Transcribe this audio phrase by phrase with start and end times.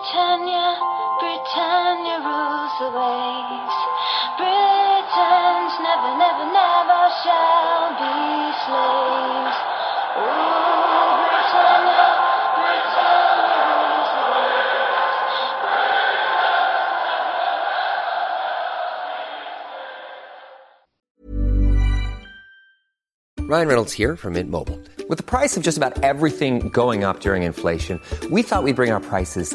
[0.00, 0.80] Britannia,
[1.20, 3.76] Britannia rules the waves.
[4.40, 9.60] Britons never, never, never shall be slaves.
[10.16, 10.80] Rules
[14.16, 14.80] the waves.
[23.50, 24.80] Ryan Reynolds here from Mint Mobile.
[25.10, 28.92] With the price of just about everything going up during inflation, we thought we'd bring
[28.92, 29.54] our prices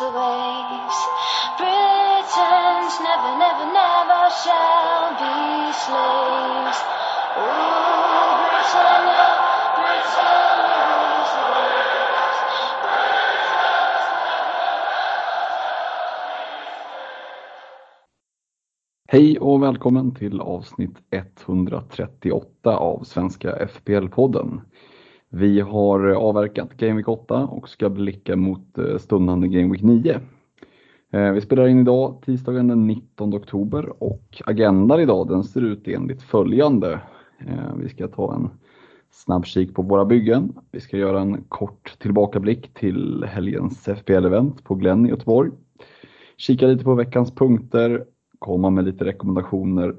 [0.00, 0.98] rules the waves.
[1.58, 6.80] Britons never, never, never shall be slaves.
[7.36, 9.26] Ooh, Britannia,
[9.76, 12.38] Britannia rules the waves.
[19.08, 24.60] Hej och välkommen till avsnitt 138 av Svenska FPL-podden.
[25.32, 29.82] Vi har eh, avverkat Game Week 8 och ska blicka mot eh, stundande Game Week
[29.82, 30.20] 9.
[31.12, 35.88] Eh, vi spelar in idag tisdagen den 19 oktober och agendan idag den ser ut
[35.88, 37.00] enligt följande.
[37.76, 38.50] Vi ska ta en
[39.10, 40.52] snabb kik på våra byggen.
[40.70, 45.50] Vi ska göra en kort tillbakablick till helgens FPL-event på Glenn i Göteborg.
[46.36, 48.04] Kika lite på veckans punkter,
[48.38, 49.96] komma med lite rekommendationer,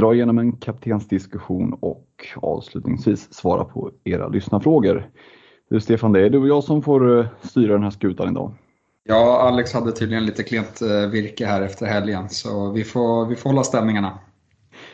[0.00, 5.10] dra igenom en kaptensdiskussion och avslutningsvis svara på era lyssnarfrågor.
[5.70, 8.54] Du Stefan, det är du och jag som får eh, styra den här skutan idag.
[9.04, 13.36] Ja, Alex hade tydligen lite klent eh, virke här efter helgen, så vi får, vi
[13.36, 14.18] får hålla stämningarna.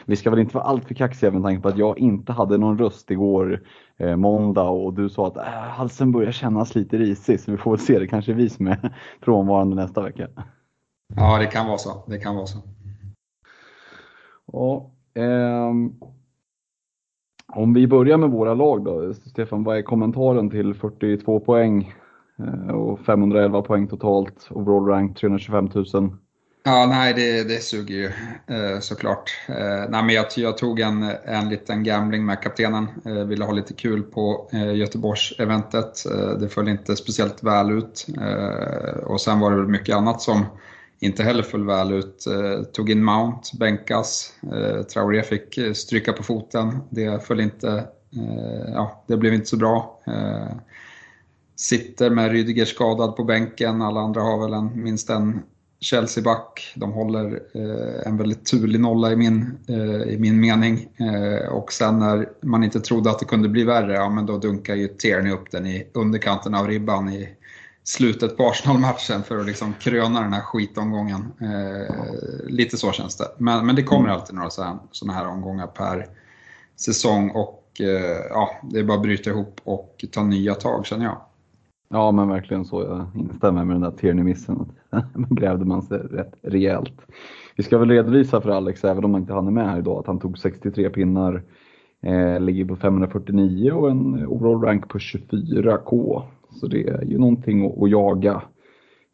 [0.04, 2.78] Vi ska väl inte vara alltför kaxiga med tanke på att jag inte hade någon
[2.78, 3.62] röst igår
[3.96, 7.70] eh, måndag och du sa att äh, halsen börjar kännas lite risig så vi får
[7.70, 10.28] väl se, det kanske är vi som är frånvarande nästa vecka.
[11.16, 12.04] Ja, det kan vara så.
[12.06, 12.58] Det kan vara så.
[14.52, 15.92] Ja, ehm,
[17.46, 19.14] om vi börjar med våra lag då.
[19.14, 21.94] Stefan, vad är kommentaren till 42 poäng
[22.38, 24.48] eh, och 511 poäng totalt?
[24.50, 26.16] Overall rank 325 000.
[26.64, 28.06] Ja, nej, det, det suger ju
[28.56, 29.30] eh, såklart.
[29.48, 32.86] Eh, nej, men jag, jag tog en, en liten gambling med kaptenen.
[33.06, 36.06] Eh, ville ha lite kul på eh, Göteborgs-eventet.
[36.06, 38.06] Eh, det föll inte speciellt väl ut.
[38.20, 40.46] Eh, och sen var det väl mycket annat som
[41.02, 42.26] inte heller föll väl ut.
[42.26, 44.32] Eh, tog in Mount, bänkas.
[44.52, 46.78] Eh, Traoré fick eh, stryka på foten.
[46.90, 47.68] Det föll inte,
[48.16, 50.00] eh, ja, det blev inte så bra.
[50.06, 50.56] Eh,
[51.56, 53.82] sitter med Rydiger skadad på bänken.
[53.82, 55.42] Alla andra har väl en, minst en
[55.80, 56.72] Chelsea-back.
[56.76, 60.88] De håller eh, en väldigt turlig nolla i min, eh, i min mening.
[60.96, 64.38] Eh, och sen när man inte trodde att det kunde bli värre, ja men då
[64.38, 67.28] dunkar ju Tierney upp den i underkanten av ribban i
[67.84, 71.32] slutet på Arsenal-matchen för att liksom kröna den här skitomgången.
[71.40, 71.94] Eh,
[72.46, 73.24] lite så känns det.
[73.38, 76.06] Men, men det kommer alltid några sådana här omgångar per
[76.76, 81.04] säsong och eh, ja, det är bara att bryta ihop och ta nya tag känner
[81.04, 81.20] jag.
[81.88, 84.72] Ja men verkligen så, jag instämmer med den där Tierney-missen.
[85.14, 87.00] Då grävde man sig rätt rejält.
[87.56, 90.06] Vi ska väl redovisa för Alex, även om han inte hann med här idag, att
[90.06, 91.42] han tog 63 pinnar,
[92.02, 96.22] eh, ligger på 549 och en overall rank på 24k.
[96.52, 98.42] Så det är ju någonting att, jaga.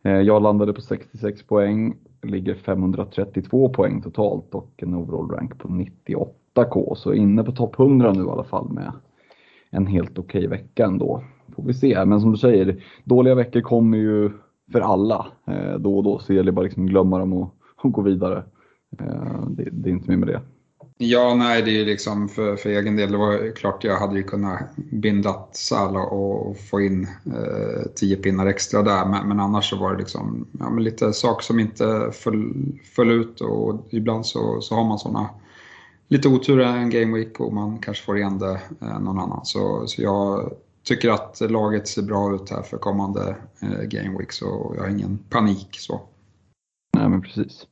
[0.04, 5.68] Eh, jag landade på 66 poäng, ligger 532 poäng totalt och en overall rank på
[5.68, 6.94] 98k.
[6.94, 8.92] Så inne på topp 100 nu i alla fall med
[9.70, 11.22] en helt okej vecka ändå.
[11.56, 14.30] Får vi se, men som du säger, dåliga veckor kommer ju
[14.72, 17.92] för alla eh, då och då, så det gäller bara liksom glömma dem och, och
[17.92, 18.44] gå vidare.
[18.98, 20.40] Eh, det, det är inte mer med det.
[21.00, 23.12] Ja, nej, det är ju liksom för, för egen del.
[23.12, 28.16] Det var ju klart jag hade ju kunnat binda Sala och få in eh, tio
[28.16, 29.06] pinnar extra där.
[29.06, 32.52] Men, men annars så var det liksom ja, men lite saker som inte föll,
[32.96, 35.28] föll ut och ibland så, så har man sådana
[36.08, 39.44] lite otur en gameweek och man kanske får igen det eh, någon annan.
[39.44, 40.52] Så, så jag
[40.82, 45.18] tycker att laget ser bra ut här för kommande eh, gameweek så jag har ingen
[45.30, 46.00] panik så.
[46.98, 47.66] Nej men precis.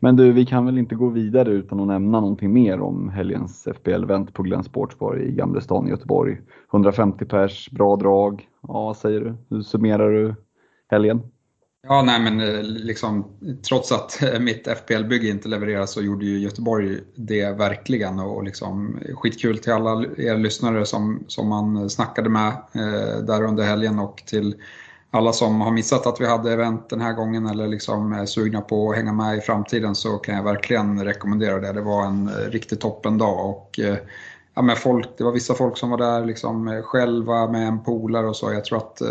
[0.00, 3.68] Men du, vi kan väl inte gå vidare utan att nämna någonting mer om helgens
[3.68, 6.38] FBL-event på Glenn Sportsbar i Gamlestan i Göteborg.
[6.72, 8.48] 150 pers, bra drag.
[8.62, 9.34] Ja, vad säger du?
[9.50, 10.34] Hur summerar du
[10.90, 11.20] helgen?
[11.88, 13.24] Ja, nej men eh, liksom,
[13.68, 18.98] trots att eh, mitt FPL-bygge inte levererar så gjorde ju Göteborg det verkligen och liksom
[19.14, 23.98] skitkul till alla er lyssnare som, som man eh, snackade med eh, där under helgen
[23.98, 24.54] och till
[25.10, 28.60] alla som har missat att vi hade event den här gången eller liksom är sugna
[28.60, 31.72] på att hänga med i framtiden så kan jag verkligen rekommendera det.
[31.72, 33.96] Det var en eh, riktigt toppen dag och eh,
[34.54, 37.84] ja, men folk, det var vissa folk som var där liksom eh, själva med en
[37.84, 38.52] polare och så.
[38.52, 39.02] Jag tror att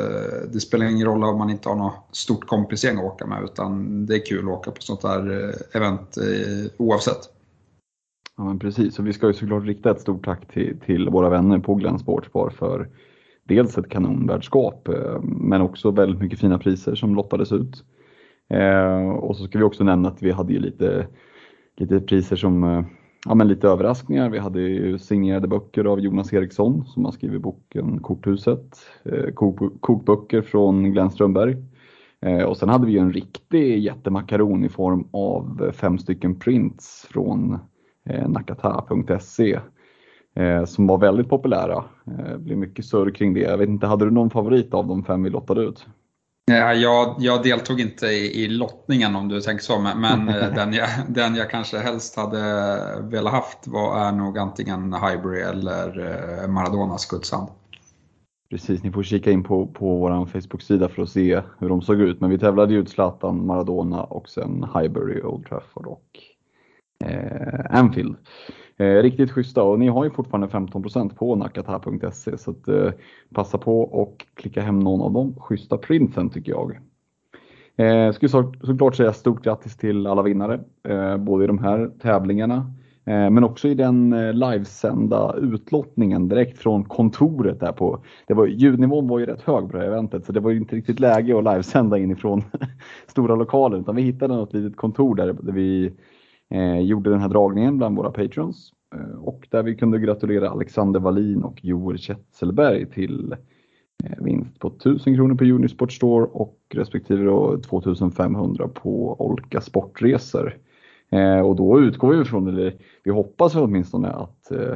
[0.54, 4.06] det spelar ingen roll om man inte har något stort kompisgäng att åka med utan
[4.06, 6.18] det är kul att åka på sånt här event
[6.78, 7.30] oavsett.
[8.38, 11.30] Ja men precis, och vi ska ju såklart rikta ett stort tack till, till våra
[11.30, 12.90] vänner på Glenn Sportsbar för
[13.48, 17.84] dels ett kanonvärdskap eh, men också väldigt mycket fina priser som lottades ut.
[18.50, 21.08] Eh, och så ska vi också nämna att vi hade ju lite,
[21.78, 22.84] lite priser som eh,
[23.26, 24.30] ja, men lite överraskningar.
[24.30, 28.78] Vi hade ju signerade böcker av Jonas Eriksson som har skrivit boken Korthuset,
[29.80, 31.56] kokböcker från Glenn Strömberg.
[32.48, 37.60] Och sen hade vi ju en riktig jättemakaron i form av fem stycken prints från
[38.28, 39.60] nakata.se
[40.66, 41.84] som var väldigt populära.
[42.08, 43.40] Eh, det blev mycket surr kring det.
[43.40, 45.86] Jag vet inte, hade du någon favorit av de fem vi lottade ut?
[46.48, 50.54] Nej, jag, jag deltog inte i, i, lottningen om du tänker så, men, men eh,
[50.54, 52.42] den, jag, den jag kanske helst hade
[53.02, 56.00] velat haft var, är nog antingen Highbury eller
[56.44, 57.50] eh, Maradonas gudshand.
[58.50, 62.02] Precis, ni får kika in på, på vår Facebook-sida för att se hur de såg
[62.02, 62.22] ut.
[62.22, 66.20] Men vi tävlade ut Zlatan, Maradona och sen Highbury, Old Trafford och
[67.06, 68.16] eh, Anfield.
[68.78, 72.92] Eh, riktigt schyssta och ni har ju fortfarande 15% på nakatar.se så att, eh,
[73.34, 76.80] passa på och klicka hem någon av de schyssta printsen tycker jag.
[77.78, 81.92] Eh, skulle så, såklart säga stort grattis till alla vinnare, eh, både i de här
[82.02, 82.56] tävlingarna
[83.06, 88.48] eh, men också i den eh, livesända utlottningen direkt från kontoret där på, det var,
[88.48, 91.00] ljudnivån var ju rätt hög på det här eventet så det var ju inte riktigt
[91.00, 92.44] läge att livesända inifrån
[93.08, 95.94] stora lokalen utan vi hittade något litet kontor där, där vi
[96.50, 101.00] eh, gjorde den här dragningen bland våra patrons eh, och där vi kunde gratulera Alexander
[101.00, 103.36] Wallin och Joel Kjetselberg till
[104.04, 110.58] eh, vinst på 1000 kronor på Unisport Store och respektive då 2500 på Olka Sportresor.
[111.10, 114.76] Eh, och då utgår vi ifrån, eller vi hoppas åtminstone att, eh,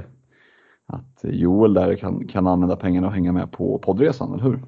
[0.85, 4.59] att Joel där kan, kan använda pengarna och hänga med på poddresan, eller hur?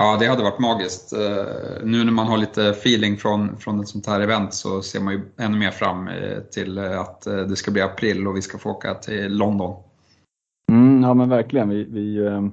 [0.00, 1.12] Ja, det hade varit magiskt.
[1.12, 5.00] Eh, nu när man har lite feeling från, från ett sånt här event så ser
[5.00, 8.42] man ju ännu mer fram eh, till eh, att det ska bli april och vi
[8.42, 9.82] ska få åka till London.
[10.72, 11.68] Mm, ja men verkligen.
[11.68, 12.50] Vi, vi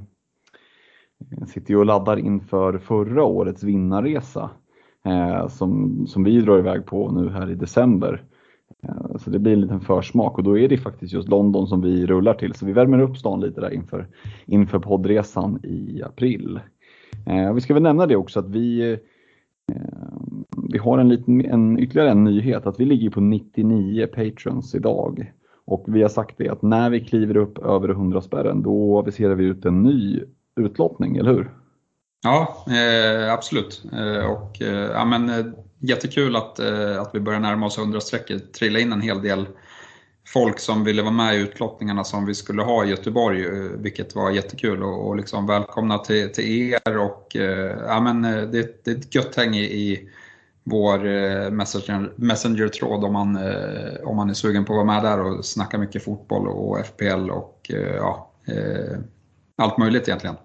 [1.48, 4.50] sitter ju och laddar inför förra årets vinnarresa
[5.50, 8.24] som, som vi drar iväg på nu här i december.
[9.20, 12.06] Så det blir en liten försmak och då är det faktiskt just London som vi
[12.06, 12.54] rullar till.
[12.54, 14.08] Så vi värmer upp stan lite där inför,
[14.46, 16.60] inför poddresan i april.
[17.26, 18.98] Eh, vi ska väl nämna det också att vi, eh,
[20.72, 25.34] vi har en, liten, en, ytterligare en nyhet att vi ligger på 99 patrons idag.
[25.66, 29.36] Och vi har sagt det att när vi kliver upp över 100 spärren då aviserar
[29.36, 30.22] vi ut en ny
[30.56, 31.52] utlottning, eller hur?
[32.24, 33.84] Ja, eh, absolut.
[33.94, 35.46] Eh, och, eh, ja, men, eh,
[35.80, 38.54] jättekul att, eh, att vi börjar närma oss 100-strecket.
[38.54, 39.48] Trilla in en hel del
[40.26, 44.16] folk som ville vara med i utlottningarna som vi skulle ha i Göteborg, eh, vilket
[44.16, 44.84] var jättekul.
[44.84, 48.96] Och, och liksom välkomna till, till er och eh, ja, men eh, det, det är
[48.96, 50.10] ett gött häng i, i
[50.64, 53.40] vår eh, messenger, messenger-tråd om man,
[54.04, 57.30] om man är sugen på att vara med där och snacka mycket fotboll och FPL
[57.30, 58.32] och ja,
[59.58, 60.36] allt möjligt egentligen.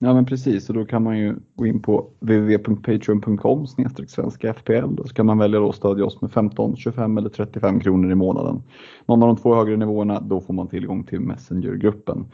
[0.00, 3.66] Ja men precis och då kan man ju gå in på www.patreon.com
[4.08, 7.80] svenska FPL och så kan man välja att stödja oss med 15, 25 eller 35
[7.80, 8.62] kronor i månaden.
[9.06, 12.26] Någon av de två högre nivåerna, då får man tillgång till Messengergruppen.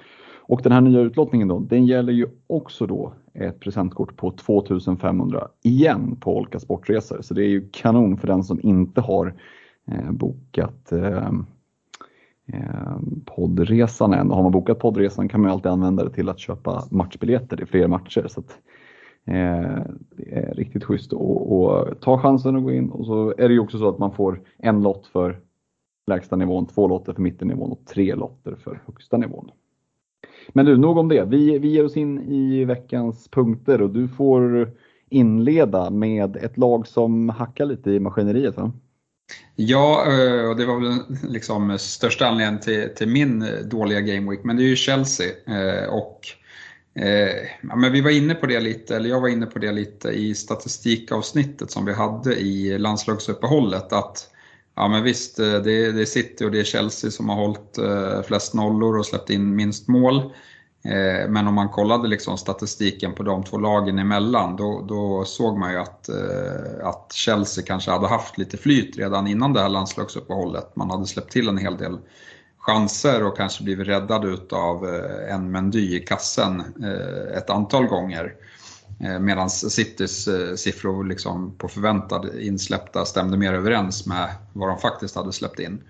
[0.46, 5.48] Och den här nya utlottningen då, den gäller ju också då ett presentkort på 2500
[5.62, 7.22] igen på Olka Sportresor.
[7.22, 9.34] Så det är ju kanon för den som inte har
[9.86, 11.32] eh, bokat eh,
[12.46, 14.30] eh, poddresan än.
[14.30, 17.66] Och har man bokat poddresan kan man alltid använda det till att köpa matchbiljetter i
[17.66, 18.26] fler matcher.
[18.28, 18.58] Så att,
[19.24, 19.82] eh,
[20.16, 23.60] det är riktigt schysst att ta chansen att gå in och så är det ju
[23.60, 25.40] också så att man får en lott för
[26.06, 29.50] lägsta nivån, två lotter för mittennivån och tre lotter för högsta nivån.
[30.52, 31.24] Men du, nog om det.
[31.24, 34.70] Vi, vi ger oss in i veckans punkter och du får
[35.08, 38.56] inleda med ett lag som hackar lite i maskineriet.
[38.56, 38.72] Va?
[39.56, 44.40] Ja, eh, och det var väl liksom största anledningen till, till min dåliga Game Week,
[44.44, 45.26] men det är ju Chelsea.
[45.46, 46.20] Eh, och
[46.94, 49.72] eh, ja, men vi var inne på det lite, eller jag var inne på det
[49.72, 53.92] lite i statistikavsnittet som vi hade i landslagsuppehållet.
[53.92, 54.30] Att
[54.74, 57.78] ja, men visst, det, det är City och det är Chelsea som har hållit
[58.26, 60.32] flest nollor och släppt in minst mål.
[60.88, 65.58] Eh, men om man kollade liksom statistiken på de två lagen emellan då, då såg
[65.58, 69.68] man ju att, eh, att Chelsea kanske hade haft lite flyt redan innan det här
[69.68, 70.76] landslagsuppehållet.
[70.76, 71.98] Man hade släppt till en hel del
[72.58, 76.62] chanser och kanske blivit räddad av eh, en Mendy i kassen
[77.36, 78.34] ett antal gånger.
[79.20, 85.32] Medan Citys siffror liksom på förväntad insläppta stämde mer överens med vad de faktiskt hade
[85.32, 85.82] släppt in.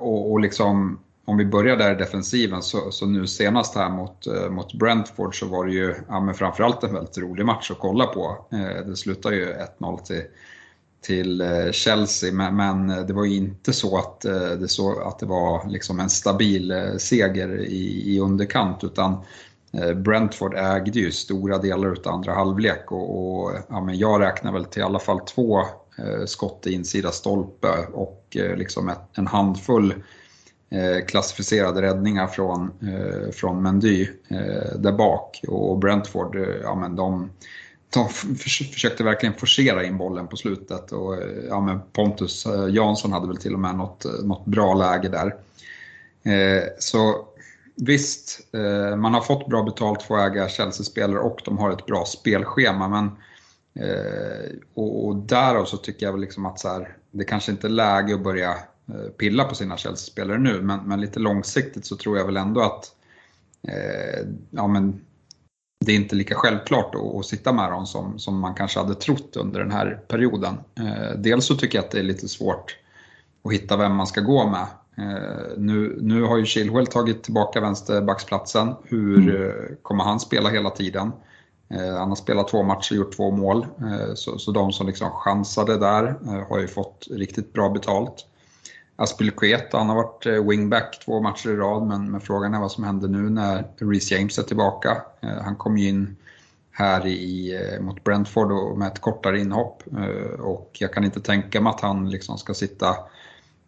[0.00, 4.26] Och, och liksom om vi börjar där i defensiven så, så nu senast här mot,
[4.26, 7.78] eh, mot Brentford så var det ju ja, men framförallt en väldigt rolig match att
[7.78, 8.46] kolla på.
[8.52, 10.22] Eh, det slutade ju 1-0 till,
[11.00, 15.00] till eh, Chelsea men, men, eh, det var ju inte så att eh, det, så
[15.00, 19.16] att det var liksom en stabil eh, seger i, i underkant utan
[19.96, 24.64] Brentford ägde ju stora delar av andra halvlek och, och ja, men jag räknar väl
[24.64, 25.62] till i alla fall två
[26.26, 30.00] skott i insida stolpe och liksom ett, en handfull Eh,
[30.72, 35.40] Eh, klassificerade räddningar från, eh, från Mendy eh, där bak.
[35.48, 37.30] Och Brentford, ja, men de,
[37.94, 38.08] de
[38.38, 40.92] försökte verkligen forcera in bollen på slutet.
[40.92, 41.16] Och,
[41.48, 45.34] ja, men Pontus Jansson hade väl till och med något, något bra läge där.
[46.78, 47.26] Så
[47.76, 48.40] visst,
[48.96, 52.88] man har fått bra betalt för att äga Chelsea-spelare och de har ett bra spelschema.
[52.88, 53.10] Men,
[54.74, 57.70] och, och därav så tycker jag väl liksom att så här, det kanske inte är
[57.70, 58.56] läge att börja
[59.18, 62.94] pilla på sina Chelsea-spelare nu, men, men, lite långsiktigt så tror jag väl ändå att
[63.68, 65.00] eh, ja, men
[65.84, 68.94] det är inte lika självklart att, att sitta med dem som, som man kanske hade
[68.94, 70.54] trott under den här perioden.
[70.78, 72.76] Eh, dels så tycker jag att det är lite svårt
[73.44, 74.66] att hitta vem man ska gå med.
[75.00, 78.74] Eh, nu, nu har ju Chilwell tagit tillbaka vänsterbacksplatsen.
[78.84, 79.42] Hur mm.
[79.42, 81.12] Eh, kommer han spela hela tiden?
[81.68, 83.66] Eh, han har spelat två matcher och gjort två mål.
[84.14, 86.14] Så, så de som liksom chansade där
[86.48, 88.26] har ju fått riktigt bra betalt.
[89.00, 92.72] Aspilicueta, han har varit eh, wingback två matcher i rad, men, men frågan är vad
[92.72, 95.02] som händer nu när Reece James är tillbaka.
[95.20, 96.16] Eh, han kom ju in
[96.70, 101.20] här i, eh, mot Brentford och med ett kortare inhopp eh, och jag kan inte
[101.20, 102.96] tänka mig att han liksom ska sitta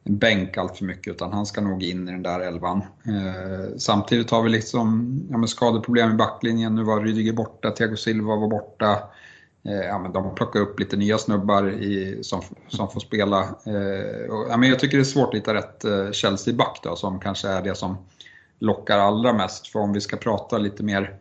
[0.05, 2.83] bänk allt för mycket utan han ska nog in i den där elvan.
[3.79, 6.75] samtidigt har vi liksom ja, skadeproblem i backlinjen.
[6.75, 8.99] Nu var Rydiger borta, Thiago Silva var borta.
[9.65, 13.41] Eh, ja, men de plockar upp lite nya snubbar i, som, som får spela.
[13.41, 16.97] Eh, och, ja, men jag tycker det är svårt att hitta rätt eh, Chelsea-back då,
[16.97, 17.97] som kanske är det som
[18.59, 19.67] lockar allra mest.
[19.67, 21.17] För om vi ska prata lite mer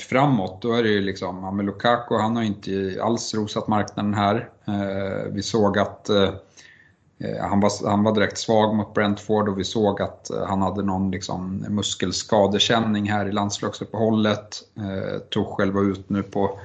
[0.00, 4.14] framåt, då är det ju liksom, ja, men Lukaku han har inte alls rosat marknaden
[4.14, 4.48] här.
[4.64, 6.34] Eh, vi såg att eh,
[7.18, 10.62] eh, han, var, han var direkt svag mot Brentford och vi såg att eh, han
[10.62, 14.62] hade någon liksom, muskelskadekänning här i landslagsuppehållet.
[14.76, 16.58] Eh, Tuchel var ut nu på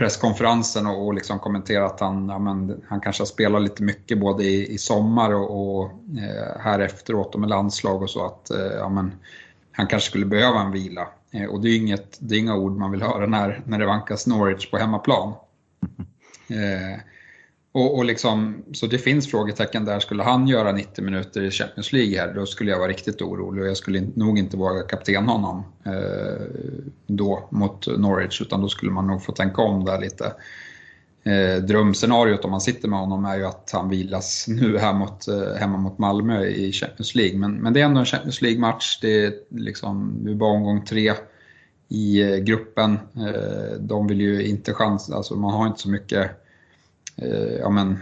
[0.00, 4.18] presskonferensen och, och liksom kommentera att han, ja, men, han kanske har spelat lite mycket
[4.18, 8.50] både i, i sommar och, och eh, här efteråt och med landslag och så att
[8.50, 9.12] eh, ja, men,
[9.72, 11.08] han kanske skulle behöva en vila.
[11.30, 13.86] Eh, och det är, inget, det är inga ord man vill höra när, när det
[13.86, 15.32] vankas Norwich på hemmaplan.
[17.72, 20.00] Och, och liksom, så det finns frågetecken där.
[20.00, 23.62] Skulle han göra 90 minuter i Champions League här, då skulle jag vara riktigt orolig
[23.62, 26.46] och jag skulle nog inte våga kapten honom eh,
[27.06, 30.32] då mot Norwich, utan då skulle man nog få tänka om där lite.
[31.24, 35.28] Eh, drömscenariot om man sitter med honom är ju att han vilas nu här mot,
[35.28, 37.38] eh, hemma mot Malmö i Champions League.
[37.38, 38.98] Men, men det är ändå en Champions League-match.
[39.02, 41.12] Det är liksom, det är bara omgång tre
[41.88, 42.98] i eh, gruppen.
[43.16, 46.39] Eh, de vill ju inte chansa, alltså man har inte så mycket
[47.22, 47.98] Eh, ja, men,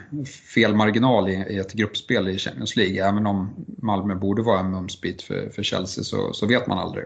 [0.55, 3.09] fel marginal i, i, ett gruppspel i Champions League.
[3.09, 7.05] Även om Malmö borde vara en mumsbit för, för Chelsea så, så vet man aldrig.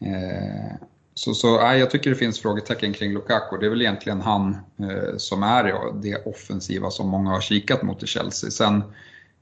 [0.00, 0.76] Eh,
[1.14, 3.56] så, så nej, jag tycker det finns frågetecken kring Lukaku.
[3.56, 8.02] Det är väl egentligen han eh, som är det offensiva som många har kikat mot
[8.02, 8.50] i Chelsea.
[8.50, 8.82] Sen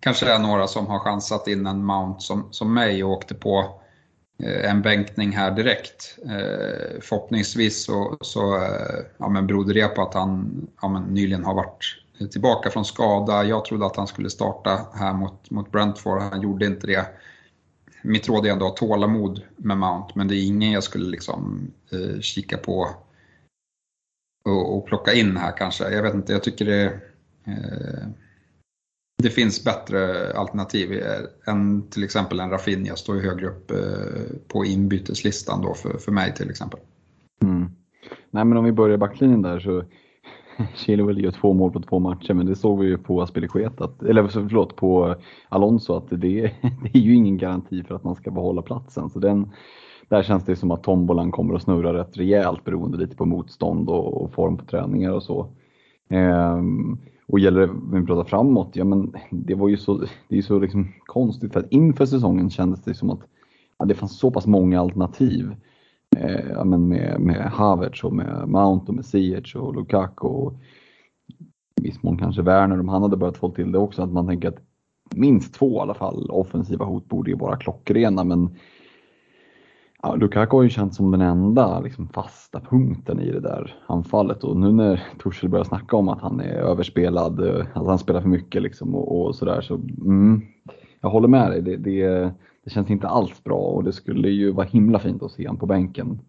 [0.00, 3.34] kanske det är några som har chansat in en Mount som, som mig och åkte
[3.34, 3.81] på Eh,
[4.42, 6.18] Eh, en bänkning här direkt.
[6.24, 11.44] Eh, förhoppningsvis så, så eh, ja, men berodde det på att han ja, men nyligen
[11.44, 11.98] har varit
[12.32, 13.44] tillbaka från skada.
[13.44, 17.06] Jag trodde att han skulle starta här mot, mot Brentford, han gjorde inte det.
[18.02, 21.10] Mitt råd är ändå att ha tålamod med Mount, men det är ingen jag skulle
[21.10, 22.88] liksom eh, kika på
[24.44, 25.90] och, och, plocka in här kanske.
[25.90, 26.84] Jag vet inte, jag tycker det
[27.44, 28.08] eh,
[29.22, 31.02] det finns bättre alternativ
[31.46, 33.76] än till exempel en Rafinha står ju högre upp eh,
[34.48, 36.80] på inbyteslistan då för, för mig till exempel.
[37.42, 37.70] Mm.
[38.30, 39.84] Nej men om vi börjar backlinjen där så
[40.74, 44.28] Chilwell gör två mål på två matcher men det såg vi ju på Aspilicueta, eller
[44.28, 45.16] förlåt på
[45.48, 46.16] Alonso att det,
[46.82, 49.10] det är ju ingen garanti för att man ska behålla platsen.
[49.10, 49.50] Så den,
[50.08, 53.88] där känns det som att tombolan kommer att snurra rätt rejält beroende lite på motstånd
[53.88, 55.46] och, och form på träningar och så.
[56.10, 56.98] Ehm,
[57.32, 60.42] och gäller det, om vi pratar framåt, ja men det var ju så, det är
[60.42, 63.20] så liksom konstigt för att inför säsongen kändes det som att
[63.78, 65.54] ja, det fanns så pass många alternativ.
[66.16, 70.54] Eh, ja, men med, med Havertz och med Mount och med Ziyech och Lukaku och
[71.80, 74.02] i viss mån kanske Werner om han hade börjat få till det också.
[74.02, 74.60] Att man tänker att
[75.14, 78.56] minst två i alla fall offensiva hot borde ju vara klockrena men
[80.04, 84.44] Ja, Lukaku har ju känts som den enda liksom, fasta punkten i det där anfallet
[84.44, 88.20] och nu när Torshäll börjar snacka om att han är överspelad, eh, att han spelar
[88.20, 90.42] för mycket liksom, och, och sådär så mm,
[91.00, 91.62] jag håller med dig.
[91.62, 92.32] Det, det,
[92.64, 95.60] det, känns inte alls bra och det skulle ju vara himla fint att se honom
[95.60, 96.20] på bänken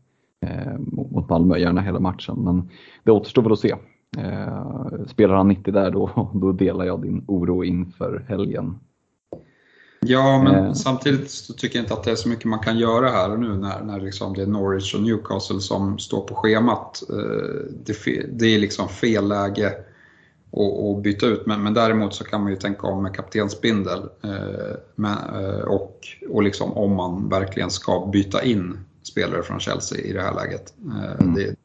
[0.41, 0.77] eh,
[1.11, 2.35] mot Malmö, gärna hela matchen.
[2.43, 2.69] Men
[3.03, 3.75] det återstår väl att se.
[4.17, 8.79] Eh, spelar han 90 där då, då delar jag din oro inför helgen.
[10.05, 10.73] Ja, men eh.
[10.73, 13.39] samtidigt så tycker jag inte att det är så mycket man kan göra här och
[13.39, 17.03] nu när, när liksom det är Norwich och Newcastle som står på schemat.
[17.09, 19.73] Eh, det, det är liksom fel läge
[20.51, 23.99] att byta ut, men, men däremot så kan man ju tänka om med kaptensbindel.
[24.23, 25.17] Eh, med,
[25.67, 30.33] och och liksom om man verkligen ska byta in spelare från Chelsea i det här
[30.33, 30.73] läget.
[31.19, 31.35] Mm.
[31.35, 31.55] Det,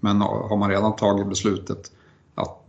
[0.00, 1.90] men har man redan tagit beslutet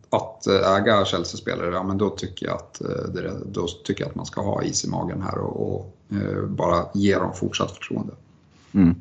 [0.10, 4.16] att eh, äga Chelsea-spelare, ja, men då tycker, jag att, eh, då tycker jag att
[4.16, 8.14] man ska ha is i magen här och, och eh, bara ge dem fortsatt förtroende.
[8.74, 8.96] Mm.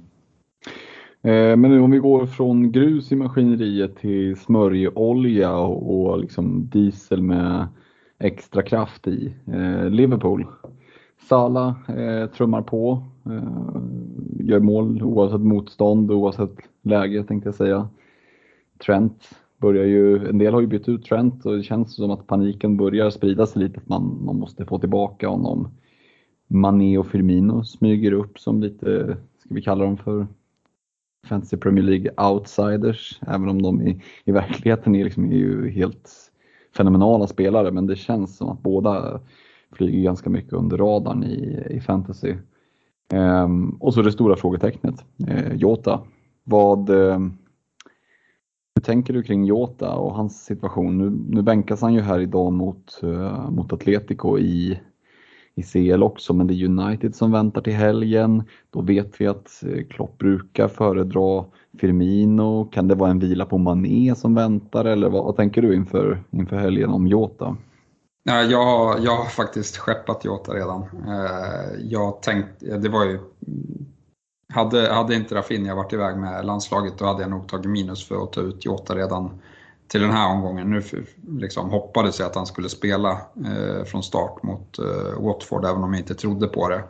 [1.61, 7.69] Men nu om vi går från grus i maskineriet till smörjolja och liksom diesel med
[8.19, 9.35] extra kraft i.
[9.91, 10.47] Liverpool.
[11.29, 11.75] Sala
[12.37, 13.03] trummar på,
[14.38, 17.88] gör mål oavsett motstånd, oavsett läge tänkte jag säga.
[18.79, 22.27] Trent börjar ju, en del har ju bytt ut Trent och det känns som att
[22.27, 23.81] paniken börjar sprida sig lite.
[23.81, 25.69] Att man, man måste få tillbaka honom.
[26.47, 30.27] Mané och Firmino smyger upp som lite, ska vi kalla dem för
[31.27, 36.33] Fantasy Premier League outsiders, även om de i, i verkligheten är, liksom, är ju helt
[36.77, 37.71] fenomenala spelare.
[37.71, 39.21] Men det känns som att båda
[39.73, 42.35] flyger ganska mycket under radarn i, i fantasy.
[43.12, 46.00] Um, och så det stora frågetecknet, eh, Jota.
[46.45, 47.19] Vad, eh,
[48.79, 50.99] hur tänker du kring Jota och hans situation?
[50.99, 54.81] Nu, nu bänkas han ju här idag mot, uh, mot Atletico i,
[55.55, 58.43] i CL också, men det är United som väntar till helgen.
[58.71, 61.45] Då vet vi att eh, Klopp brukar föredra
[61.79, 62.65] Firmino.
[62.65, 66.23] Kan det vara en vila på Mané som väntar eller vad, vad tänker du inför,
[66.31, 67.57] inför helgen om Jota?
[68.23, 68.51] Jag,
[69.01, 70.83] jag har faktiskt skeppat Jota redan.
[70.83, 73.19] Eh, jag tänkte, det var ju
[74.53, 78.23] hade, hade inte Rafinha varit iväg med landslaget då hade jag nog tagit minus för
[78.23, 79.41] att ta ut Jota redan
[79.89, 80.71] till den här omgången.
[80.71, 80.83] Nu
[81.41, 83.11] liksom hoppades jag att han skulle spela
[83.47, 86.83] eh, från start mot eh, Watford, även om jag inte trodde på det.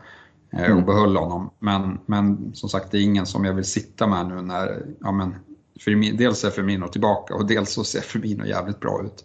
[0.51, 0.85] Eh, och mm.
[0.85, 1.51] behöll honom.
[1.59, 5.12] Men, men som sagt, det är ingen som jag vill sitta med nu när, ja
[5.12, 5.35] men,
[5.81, 9.25] Firmino, dels är Firmino tillbaka och dels så ser Firmino jävligt bra ut.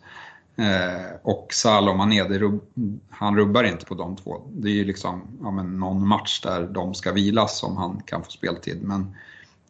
[0.56, 2.62] Eh, och Salah Mané, rub,
[3.10, 4.42] han rubbar inte på de två.
[4.52, 8.24] Det är ju liksom ja, men någon match där de ska vilas som han kan
[8.24, 8.84] få speltid.
[8.84, 9.16] Men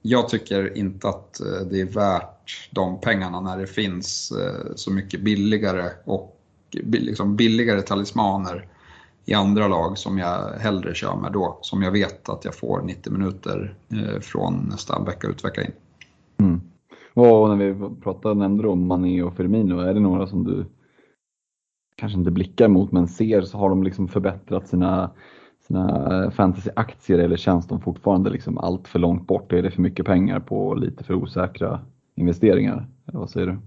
[0.02, 4.92] jag tycker inte att eh, det är värt de pengarna när det finns eh, så
[4.92, 6.40] mycket billigare och
[6.84, 8.68] liksom billigare talismaner
[9.26, 11.60] i andra lag som jag hellre kör med då.
[11.62, 15.72] Som jag vet att jag får 90 minuter eh, från nästa vecka ut, vecka in.
[17.14, 20.66] Och när vi pratade, nämnde om Mané och Firmino, är det några som du
[21.96, 25.12] kanske inte blickar mot men ser så har de liksom förbättrat sina,
[25.68, 29.54] sina fantasyaktier eller känns de fortfarande liksom allt för långt bort?
[29.54, 31.80] Är det för mycket pengar på lite för osäkra
[32.16, 32.88] investeringar?
[33.08, 33.58] Eller vad säger du?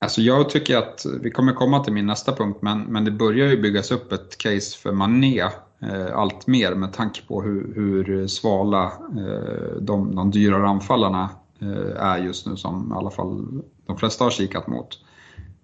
[0.00, 3.48] Alltså jag tycker att, vi kommer komma till min nästa punkt, men, men det börjar
[3.48, 8.26] ju byggas upp ett case för Mané eh, allt mer med tanke på hur, hur
[8.26, 8.84] svala
[9.18, 11.30] eh, de, de dyrare anfallarna
[11.64, 14.98] Eh, är just nu som i alla fall de flesta har kikat mot.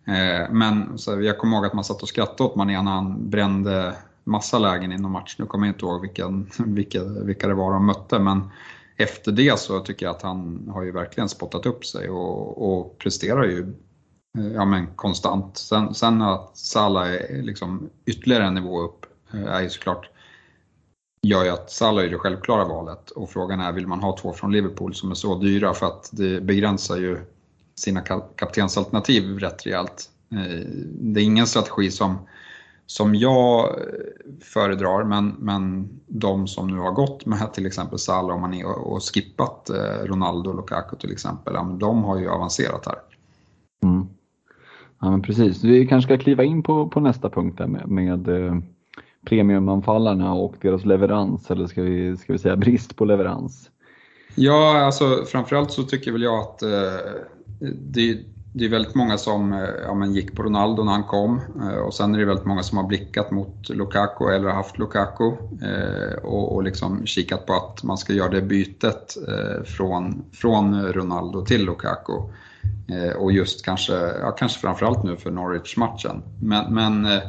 [0.07, 3.31] Eh, men så jag kommer ihåg att man satt och skrattade åt Mané när han
[3.31, 5.37] brände massa lägen inom match.
[5.39, 8.51] Nu kommer jag inte ihåg vilken, vilka, vilka det var de mötte, men
[8.97, 12.99] efter det så tycker jag att han har ju verkligen spottat upp sig och, och
[12.99, 13.75] presterar ju
[14.39, 15.57] eh, ja, men konstant.
[15.57, 20.10] Sen, sen att Salah är liksom ytterligare en nivå upp är ju såklart
[21.22, 24.33] gör ju att Salah är det självklara valet och frågan är vill man ha två
[24.33, 27.18] från Liverpool som är så dyra för att det begränsar ju
[27.74, 28.00] sina
[28.37, 30.11] kaptensalternativ rätt rejält.
[30.33, 30.66] Eh,
[31.00, 32.18] det är ingen strategi som,
[32.87, 33.74] som jag eh,
[34.40, 39.02] föredrar, men, men de som nu har gått med till exempel Salah och Mané och,
[39.02, 42.98] skippat eh, Ronaldo och Lukaku till exempel, de har ju avancerat här.
[43.83, 44.06] Mm.
[45.00, 48.28] Ja men precis, vi kanske ska kliva in på, på nästa punkt där med, med
[49.26, 53.70] premiumanfallarna och deras leverans, eller ska vi, ska vi säga brist på leverans?
[54.35, 56.70] Ja, alltså framförallt så tycker väl jag att eh,
[57.80, 58.18] det,
[58.54, 61.78] det är väldigt många som eh, ja, men gick på Ronaldo när han kom eh,
[61.78, 65.24] och sen är det väldigt många som har blickat mot Lukaku eller haft Lukaku
[65.62, 70.83] eh, och, och liksom kikat på att man ska göra det bytet eh, från, från
[70.83, 72.12] Ronaldo till Lukaku.
[72.88, 76.22] Eh, och just kanske, ja, kanske framförallt nu för Norwich-matchen.
[76.42, 77.22] Men, men eh,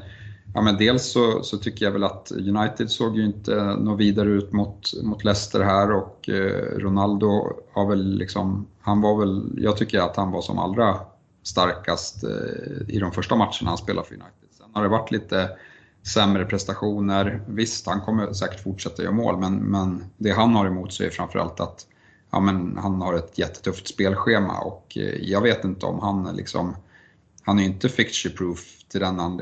[0.53, 4.29] Ja, men dels så, så, tycker jag väl att United såg ju inte något vidare
[4.29, 9.77] ut mot, mot Leicester här och eh, Ronaldo har väl liksom, han var väl, jag
[9.77, 10.97] tycker att han var som allra
[11.43, 14.49] starkast eh, i de första matcherna han spelade för United.
[14.57, 15.49] Sen har det varit lite
[16.03, 17.41] sämre prestationer.
[17.47, 21.11] Visst, han kommer säkert fortsätta göra mål, men, men det han har emot sig är
[21.11, 21.85] framförallt att
[22.31, 26.75] ja, men han har ett jättetufft spelschema och eh, jag vet inte om han liksom,
[27.43, 29.37] han är ju inte fixture proof till den,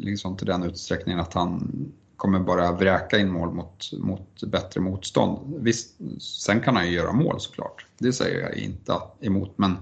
[0.00, 1.72] liksom till den utsträckningen att han
[2.16, 5.38] kommer bara vräka in mål mot, mot bättre motstånd.
[5.60, 9.76] Visst, sen kan han ju göra mål såklart, det säger jag inte emot, men,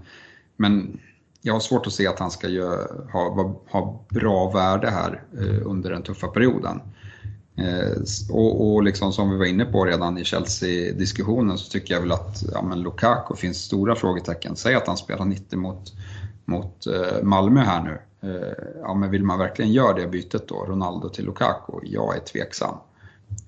[0.56, 0.98] men
[1.42, 5.66] jag har svårt att se att han ska gör, ha, ha bra värde här eh,
[5.66, 6.80] under den tuffa perioden.
[7.56, 12.00] Eh, och, och liksom som vi var inne på redan i Chelsea-diskussionen så tycker jag
[12.00, 14.56] väl att ja, men Lukaku finns stora frågetecken.
[14.56, 15.92] Säg att han spelar 90 mot,
[16.44, 18.00] mot eh, Malmö här nu.
[18.30, 21.72] Eh, ja, men vill man verkligen göra det bytet då, Ronaldo till Lukaku?
[21.82, 22.74] Jag är tveksam.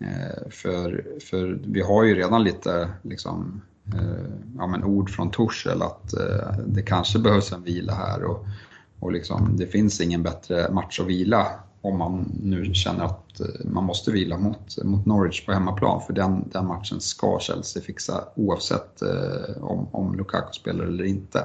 [0.01, 4.25] Eh, för, för vi har ju redan lite liksom, Eh,
[4.59, 8.47] ja, men ord från Torshäll att eh, det kanske behövs en vila här och,
[9.01, 11.47] och liksom, det finns ingen bättre match att vila
[11.81, 16.13] om man nu känner att eh, man måste vila mot, mot Norwich på hemmaplan för
[16.13, 21.45] den, den matchen ska Chelsea fixa oavsett eh, om, om Lukaku spelar eller inte.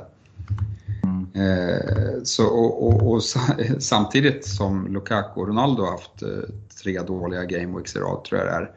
[1.34, 3.24] Eh, så, och, och, och,
[3.80, 6.30] samtidigt som Lukaku och Ronaldo har haft eh,
[6.84, 8.72] tre dåliga gameweeks i rad tror jag det är,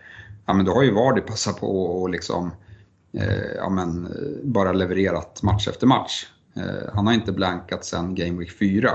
[0.47, 2.51] ja, men då har ju Vardy passat på och liksom
[3.13, 6.27] eh, ja, men, eh, bara levererat match efter match.
[6.57, 8.91] Eh, han har inte blankat sedan Game Week 4.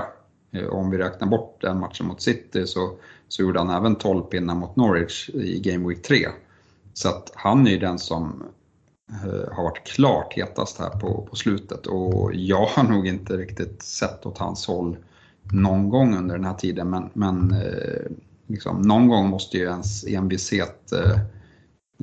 [0.52, 2.92] Eh, om vi räknar bort den matchen mot City så,
[3.28, 6.28] så gjorde han även 12 pinnar mot Norwich i Game Week 3.
[6.94, 8.42] Så att han är ju den som
[9.10, 13.82] Eh, har varit klart hetast här på, på slutet och jag har nog inte riktigt
[13.82, 14.96] sett åt hans håll
[15.52, 18.10] någon gång under den här tiden men, men eh,
[18.46, 21.20] liksom, någon gång måste ju ens envishet eh,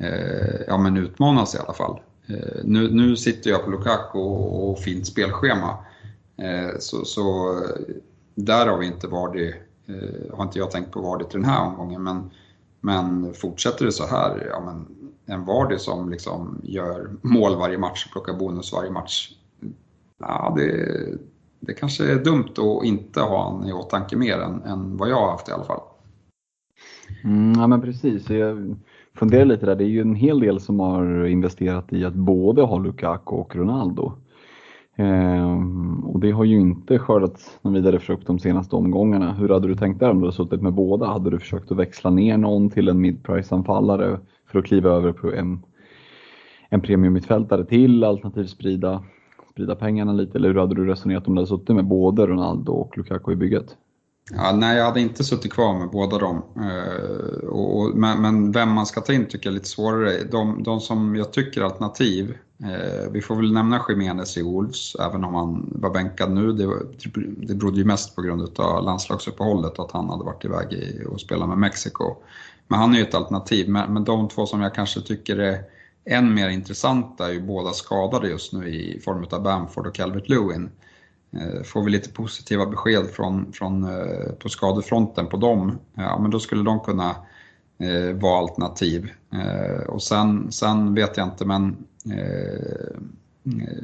[0.08, 2.00] eh, ja, men utmanas i alla fall.
[2.28, 5.78] Eh, nu, nu sitter jag på Lukaku och, och fint spelschema.
[6.38, 7.96] Eh, så, så eh,
[8.36, 9.54] där har vi inte Vardy,
[9.86, 12.04] eh, har inte jag tänkt på Vardy till den här omgången.
[12.04, 12.32] Men,
[12.80, 14.88] men fortsätter det så här, ja, men
[15.26, 19.32] en Vardy som liksom gör mål varje match och plockar bonus varje match.
[20.20, 20.88] Ja, det,
[21.60, 25.16] det kanske är dumt att inte ha honom i åtanke mer än, än vad jag
[25.16, 25.82] har haft i alla fall.
[27.24, 28.30] Mm, ja men precis.
[28.30, 28.76] Jag
[29.14, 32.62] funderar lite där, det är ju en hel del som har investerat i att både
[32.62, 34.14] ha Lukaku och Ronaldo.
[34.96, 39.34] Ehm, och det har ju inte skördat någon vidare frukt de senaste omgångarna.
[39.34, 41.06] Hur hade du tänkt där om du hade suttit med båda?
[41.06, 45.34] Hade du försökt att växla ner någon till en midprice-anfallare för att kliva över på
[45.34, 45.64] en,
[46.70, 49.04] en premiummittfältare till alternativt sprida,
[49.52, 50.38] sprida pengarna lite?
[50.38, 53.36] Eller hur hade du resonerat om du hade suttit med både Ronaldo och Lukaku i
[53.36, 53.76] bygget?
[54.32, 56.42] Ja, nej, jag hade inte suttit kvar med båda dem.
[56.56, 60.24] Eh, och, men, men, vem man ska ta in tycker jag är lite svårare.
[60.32, 64.96] De, de som jag tycker är alternativ, eh, vi får väl nämna Jiménez i Wolves,
[64.96, 66.52] även om han var bänkad nu.
[66.54, 66.68] Det,
[67.48, 71.22] det berodde ju mest på grund av landslagsuppehållet, att han hade varit iväg i, och
[71.22, 72.16] spelat med Mexiko.
[72.68, 73.70] Men han är ju ett alternativ.
[73.70, 75.64] Men, men de två som jag kanske tycker är
[76.06, 80.30] än mer intressanta är ju båda skadade just nu i form av Bamford och Calvert
[80.30, 80.70] Lewin.
[81.32, 86.32] Eh, får vi lite positiva besked från, från, eh, på skadefronten på dem, ja, men
[86.32, 87.10] då skulle de kunna
[87.80, 89.12] eh, vara alternativ.
[89.34, 91.76] Eh, och sen, sen vet jag inte, men,
[92.06, 93.00] eh,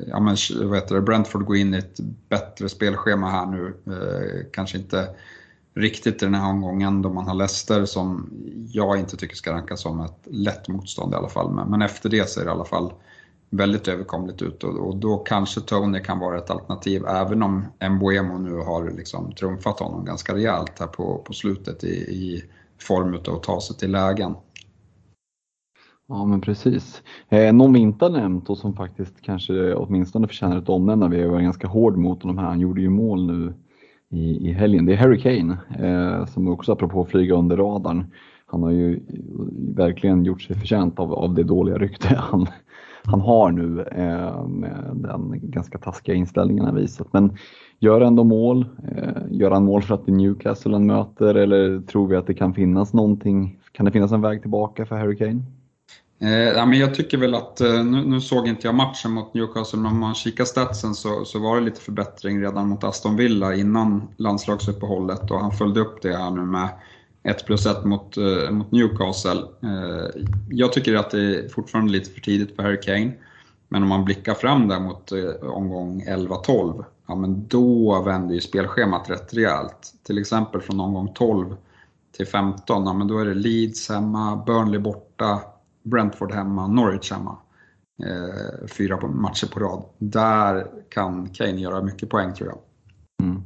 [0.08, 3.74] ja, men vad heter det, Brentford går in i ett bättre spelschema här nu.
[3.88, 5.08] Eh, kanske inte
[5.74, 8.30] riktigt i den här omgången då man har Leicester som
[8.72, 11.52] jag inte tycker ska rankas som ett lätt motstånd i alla fall.
[11.54, 12.94] Men, men efter det ser det i alla fall
[13.50, 18.38] väldigt överkomligt ut och, och, då kanske Tony kan vara ett alternativ även om Mbuemo
[18.38, 22.44] nu har liksom trumfat honom ganska rejält här på, på slutet i, i
[22.80, 24.36] form av att ta sig till lägen.
[26.08, 27.02] Ja men precis.
[27.30, 31.24] Eh, någon vi inte har nämnt och som faktiskt kanske åtminstone förtjänar ett omnämnande, vi
[31.24, 33.54] har varit ganska hård mot honom här, han gjorde ju mål nu
[34.12, 38.06] i, i helgen, det är Harry Kane eh, som också apropå flyga under radarn,
[38.46, 39.00] han har ju
[39.76, 42.48] verkligen gjort sig förtjänt av, av det dåliga rykte han,
[43.04, 47.14] han har nu eh, med den ganska taskiga inställningen han visat.
[47.14, 47.38] Men
[47.80, 48.66] gör ändå mål.
[48.96, 52.28] Eh, gör han mål för att det är Newcastle han möter eller tror vi att
[52.28, 53.60] det kan finnas någonting?
[53.72, 55.42] Kan det finnas en väg tillbaka för Harry Kane?
[56.22, 59.34] Eh, ja, men jag tycker väl att, eh, nu, nu, såg inte jag matchen mot
[59.34, 63.16] Newcastle, men om man kikar statsen så, så var det lite förbättring redan mot Aston
[63.16, 66.70] Villa innan landslagsuppehållet och han följde upp det här nu med
[67.24, 69.42] 1 plus 1 mot, eh, mot Newcastle.
[69.64, 73.12] Eh, jag tycker att det är fortfarande lite för tidigt för Harry Kane.
[73.68, 78.42] Men om man blickar fram där mot eh, omgång 11-12, ja men då vänder ju
[78.42, 79.94] spelschemat rätt rejält.
[80.04, 81.56] Till exempel från omgång 12
[82.18, 85.40] till 15, ja, men då är det Leeds hemma, Burnley borta,
[85.84, 87.38] Brentford hemma, Norwich hemma.
[88.04, 89.84] Eh, fyra matcher på rad.
[89.98, 92.58] Där kan Kane göra mycket poäng tror jag.
[93.28, 93.42] Mm.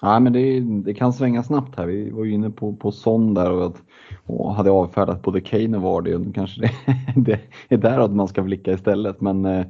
[0.00, 1.86] Ja, men det, det, kan svänga snabbt här.
[1.86, 3.82] Vi var ju inne på, på Son där och, att,
[4.26, 6.32] och hade avfärdat både Kane och Vardy.
[6.34, 6.70] Kanske det,
[7.68, 9.20] det är däråt man ska blicka istället.
[9.20, 9.66] Men eh,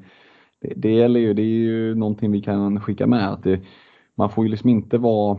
[0.61, 3.33] det, det, gäller ju, det är ju någonting vi kan skicka med.
[3.33, 3.61] Att det,
[4.15, 5.39] man får ju liksom inte vara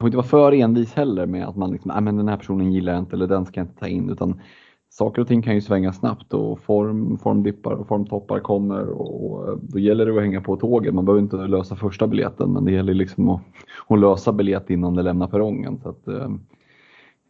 [0.00, 2.92] får inte vara för envis heller med att man liksom, men den här personen gillar
[2.92, 4.10] jag inte eller den ska jag inte ta in.
[4.10, 4.40] Utan
[4.98, 9.78] saker och ting kan ju svänga snabbt och form, formdippar och formtoppar kommer och då
[9.78, 10.94] gäller det att hänga på tåget.
[10.94, 13.40] Man behöver inte lösa första biljetten men det gäller liksom att,
[13.88, 15.80] att lösa biljett innan det lämnar perrongen.
[15.82, 16.30] Så att, eh,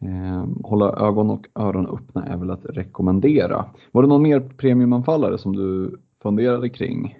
[0.01, 3.65] eh, hålla ögon och öron öppna är väl att rekommendera.
[3.91, 7.17] Var det någon mer premiumanfallare som du funderade kring?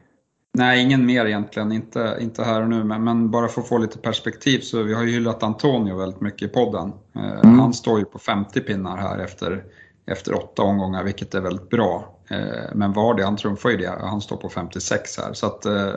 [0.58, 3.78] Nej, ingen mer egentligen, inte, inte här och nu, men, men, bara för att få
[3.78, 6.92] lite perspektiv så vi har ju hyllat Antonio väldigt mycket i podden.
[7.16, 7.60] Eh, mm.
[7.60, 9.64] Han står ju på 50 pinnar här efter
[10.08, 12.18] efter åtta omgångar, vilket är väldigt bra.
[12.30, 15.34] Eh, men Vardy, han trumfar ju det, han står på 56 här.
[15.34, 15.94] Så att eh,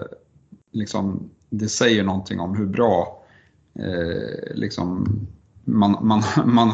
[0.72, 3.22] liksom, det säger någonting om hur bra
[3.74, 5.06] eh, liksom,
[5.64, 6.68] man, man, man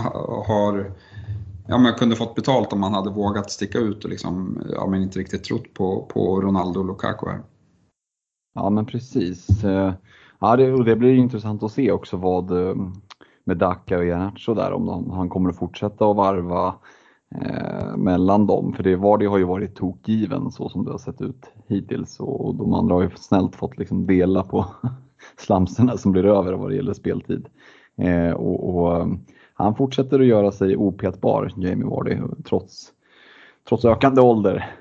[0.47, 0.93] har
[1.69, 5.03] ja, men kunde fått betalt om man hade vågat sticka ut och liksom, ja, men
[5.03, 7.43] inte riktigt trott på, på Ronaldo och Lukaku här.
[8.55, 9.47] Ja men precis.
[10.41, 12.51] Ja, det, och det blir intressant att se också vad
[13.45, 16.75] med Daka och Iheanacho där, om han kommer att fortsätta att varva
[17.35, 18.73] eh, mellan dem.
[18.73, 22.55] För det Vardy har ju varit tokgiven så som det har sett ut hittills och
[22.55, 24.67] de andra har ju snällt fått liksom dela på
[25.37, 27.47] slamserna som blir över vad det gäller speltid.
[27.99, 29.07] Eh, och, och, eh,
[29.55, 32.93] han fortsätter att göra sig opetbar, Jamie Vardy, trots,
[33.69, 34.75] trots ökande ålder.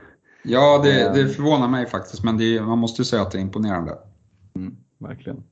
[0.44, 3.42] Ja, det, det förvånar mig faktiskt, men det, man måste ju säga att det är
[3.42, 3.98] imponerande.
[4.56, 5.44] Mm, verkligen.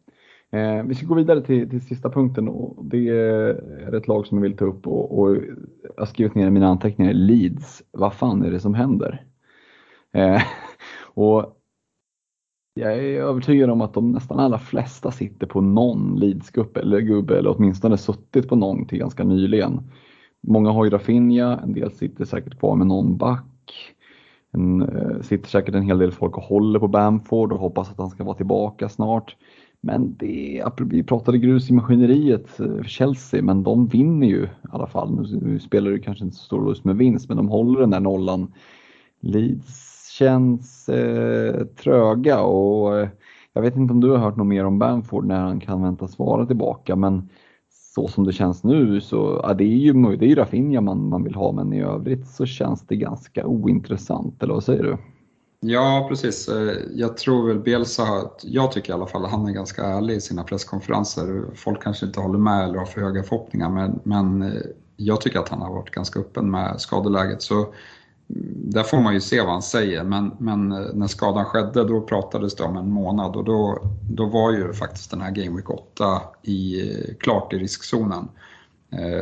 [0.54, 4.38] Eh, vi ska gå vidare till, till sista punkten och det är ett lag som
[4.38, 5.46] jag vill ta upp och, och jag
[5.98, 7.84] har skrivit ner i mina anteckningar, Leeds.
[7.92, 9.26] Vad fan är det som händer?
[10.14, 10.42] Eh,
[11.14, 11.58] och
[12.74, 17.38] jag är övertygad om att de nästan allra flesta sitter på någon Leeds-gubbe eller gubbe
[17.38, 19.92] eller åtminstone suttit på någon till ganska nyligen.
[20.48, 23.96] Många har ju Rafinha, en del sitter säkert kvar med någon back.
[24.52, 27.98] En, eh, sitter säkert en hel del folk och håller på Bamford och hoppas att
[27.98, 29.36] han ska vara tillbaka snart.
[29.86, 34.50] Men det, vi pratade grus i maskineriet eh, för Chelsea, men de vinner ju i
[34.72, 35.28] alla fall.
[35.42, 38.00] Nu spelar det kanske inte så stor roll med vinst, men de håller den där
[38.00, 38.54] nollan.
[39.20, 43.10] Leeds känns eh, tröga och eh,
[43.54, 46.20] jag vet inte om du har hört något mer om Bamford när han kan väntas
[46.20, 47.30] vara tillbaka, men
[47.96, 51.10] så som det känns nu så ja, det är ju det är ju Rafinha man,
[51.10, 54.98] man vill ha, men i övrigt så känns det ganska ointressant, eller vad säger du?
[55.66, 56.48] Ja, precis.
[56.48, 60.16] Eh, jag tror väl Bielsa, jag tycker i alla fall att han är ganska ärlig
[60.16, 61.44] i sina presskonferenser.
[61.56, 64.62] Folk kanske inte håller med eller har för höga förhoppningar, men, men eh,
[64.98, 67.42] jag tycker att han har varit ganska öppen med skadeläget.
[67.42, 67.72] Så mm,
[68.72, 72.02] där får man ju se vad han säger, men, men eh, när skadan skedde då
[72.02, 73.78] pratades det om en månad och då,
[74.10, 76.84] då var ju faktiskt den här Game Week 8 i,
[77.20, 78.28] klart i riskzonen.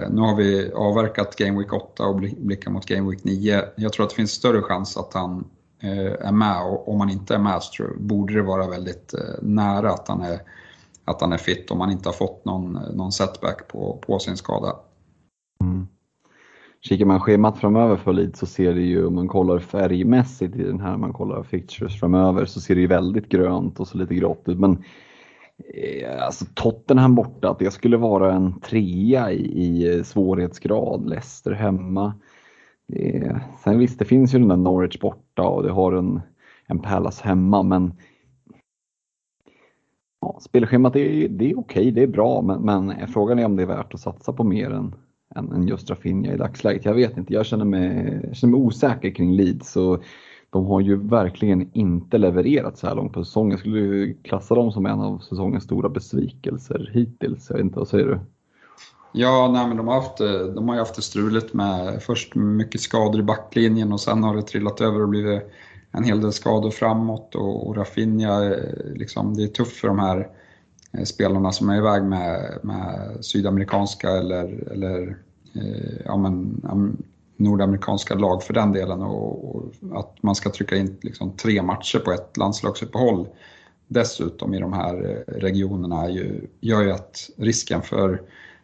[0.09, 3.63] nu har vi avverkat Game Week 8 och blickar mot Game Week 9.
[3.75, 5.45] Jag tror att det finns större chans att han
[5.83, 9.41] Eh, är med och om man inte är med så borde det vara väldigt eh,
[9.41, 10.39] nära att han är,
[11.05, 14.19] att han är fit om man inte har fått någon, eh, någon setback på, på
[14.19, 14.75] sin skada.
[15.63, 15.87] Mm.
[16.81, 20.63] Kikar man schemat framöver för Leeds så ser det ju, om man kollar färgmässigt i
[20.63, 24.15] den här, man kollar fixtures framöver så ser det ju väldigt grönt och så lite
[24.15, 24.59] grått ut.
[24.59, 24.83] Men
[26.19, 32.13] alltså Tottenham borta, att det skulle vara en trea i, i svårighetsgrad, Leicester hemma.
[32.91, 36.21] Det, sen visst, det finns ju den där Norwich borta och det har en,
[36.65, 37.93] en Palace hemma, men
[40.21, 43.63] ja, spelschemat är, det är okej, det är bra, men, men frågan är om det
[43.63, 44.95] är värt att satsa på mer än,
[45.35, 46.85] än, än just Rafinha i dagsläget.
[46.85, 49.75] Jag vet inte, jag känner mig, jag känner mig osäker kring Leeds.
[49.75, 50.03] Och
[50.49, 53.51] de har ju verkligen inte levererat så här långt på säsongen.
[53.51, 57.49] Jag skulle klassa dem som en av säsongens stora besvikelser hittills.
[57.49, 58.19] Jag vet inte, vad säger du?
[59.13, 62.35] Ja, nej, men de, har haft, eh, de har ju haft det struligt med först
[62.35, 65.41] mycket skador i backlinjen och sen har det trillat över och blivit
[65.91, 69.99] en hel del skador framåt och, och Rafinha, eh, liksom, det är tufft för de
[69.99, 70.29] här
[70.91, 75.17] eh, spelarna som är iväg med, med sydamerikanska eller, eller
[75.53, 76.61] eh, ja, men,
[77.37, 81.99] nordamerikanska lag för den delen och, och att man ska trycka in liksom, tre matcher
[81.99, 83.27] på ett landslagsuppehåll
[83.87, 88.21] dessutom i de här regionerna ju, gör ju att risken för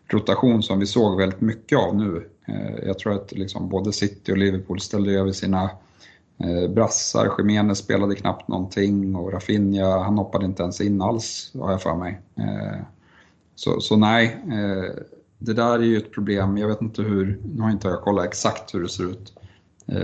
[0.07, 2.29] rotation som vi såg väldigt mycket av nu.
[2.47, 5.69] Eh, jag tror att liksom både City och Liverpool ställde över sina
[6.37, 7.33] eh, brassar.
[7.37, 11.95] Jiménez spelade knappt någonting och Rafinha, han hoppade inte ens in alls har jag för
[11.95, 12.21] mig.
[12.35, 12.81] Eh,
[13.55, 14.37] så, så nej,
[15.37, 16.57] det där är ju ett problem.
[16.57, 19.33] Jag vet inte hur, nu har inte jag kollat exakt hur det ser ut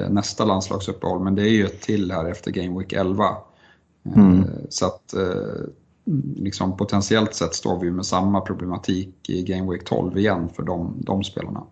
[0.10, 3.38] nästa landslagsuppehåll, men det är ju ett till här efter Game Week 11.
[4.16, 4.46] Mm.
[4.70, 5.13] Så att
[6.36, 11.02] liksom potentiellt sett står vi med samma problematik i Game Week 12 igen för de,
[11.06, 11.63] de spelarna.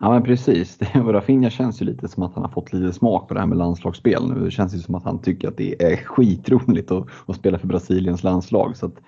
[0.00, 3.34] Ja men precis, Rafinha känns ju lite som att han har fått lite smak på
[3.34, 4.44] det här med landslagsspel nu.
[4.44, 7.66] Det känns ju som att han tycker att det är skitroligt att, att spela för
[7.66, 8.76] Brasiliens landslag.
[8.76, 9.00] Så att,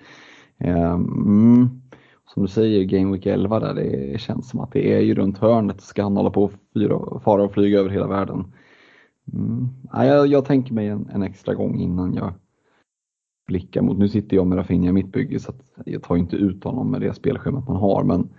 [0.93, 1.81] um,
[2.33, 5.37] som du säger, Game Week 11 där, det känns som att det är ju runt
[5.37, 5.81] hörnet.
[5.81, 6.51] Ska han hålla på
[6.91, 8.53] och fara och flyga över hela världen?
[9.33, 9.67] Mm.
[9.91, 12.33] Ja, jag, jag, tänker mig en, en, extra gång innan jag
[13.47, 15.53] blickar mot, nu sitter jag med Rafinha i mitt bygge så
[15.85, 18.29] jag tar inte ut honom med det spelschemat man har men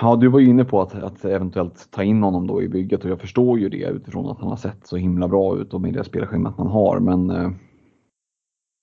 [0.00, 3.04] Ja, du var ju inne på att, att eventuellt ta in honom då i bygget
[3.04, 5.80] och jag förstår ju det utifrån att han har sett så himla bra ut och
[5.80, 7.00] med det spelschemat man har.
[7.00, 7.50] Men eh,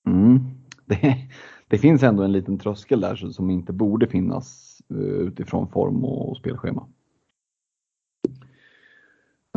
[0.08, 0.39] mm,
[0.86, 1.17] det,
[1.67, 6.30] det, finns ändå en liten tröskel där som inte borde finnas eh, utifrån form och,
[6.30, 6.88] och spelschema.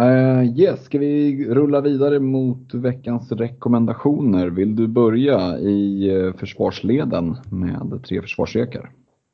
[0.00, 4.46] Uh, yes, ska vi rulla vidare mot veckans rekommendationer?
[4.46, 8.90] Vill du börja i eh, försvarsleden med tre försvarsrekar?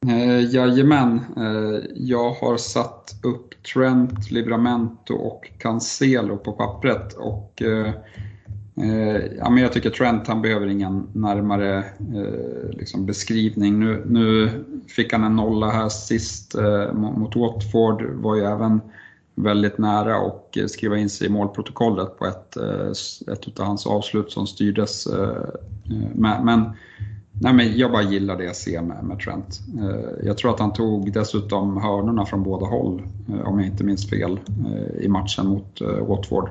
[0.06, 7.12] Uh, jajamän, uh, jag har satt upp Trent, Livramento och Cancelo på pappret.
[7.12, 7.90] Och, uh,
[9.38, 11.84] ja, men jag tycker Trent han behöver ingen närmare
[12.70, 13.80] liksom beskrivning.
[13.80, 14.50] Nu, nu
[14.88, 16.56] fick han en nolla här sist
[16.92, 18.80] mot Watford, var ju även
[19.42, 24.32] väldigt nära och skriva in sig i målprotokollet på ett, eh, ett av hans avslut
[24.32, 25.06] som styrdes.
[25.06, 25.44] Eh,
[26.14, 26.70] men, men
[27.42, 29.60] Nej, men jag bara gillar det jag ser med, med Trent.
[29.80, 33.02] Eh, jag tror att han tog dessutom hörnorna från båda håll,
[33.44, 34.40] om jag inte minns fel,
[35.00, 36.48] i matchen mot Watford.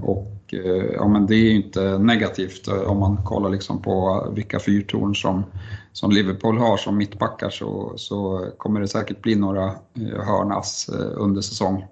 [0.00, 4.26] Och Eh, ja, men det är ju inte negativt eh, om man kollar liksom på
[4.34, 5.44] vilka fyrtorn som,
[5.92, 11.40] som Liverpool har som mittbackar så, så kommer det säkert bli några eh, hörnas under
[11.40, 11.84] säsong,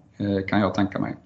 [0.49, 1.17] kan jag tänka mig.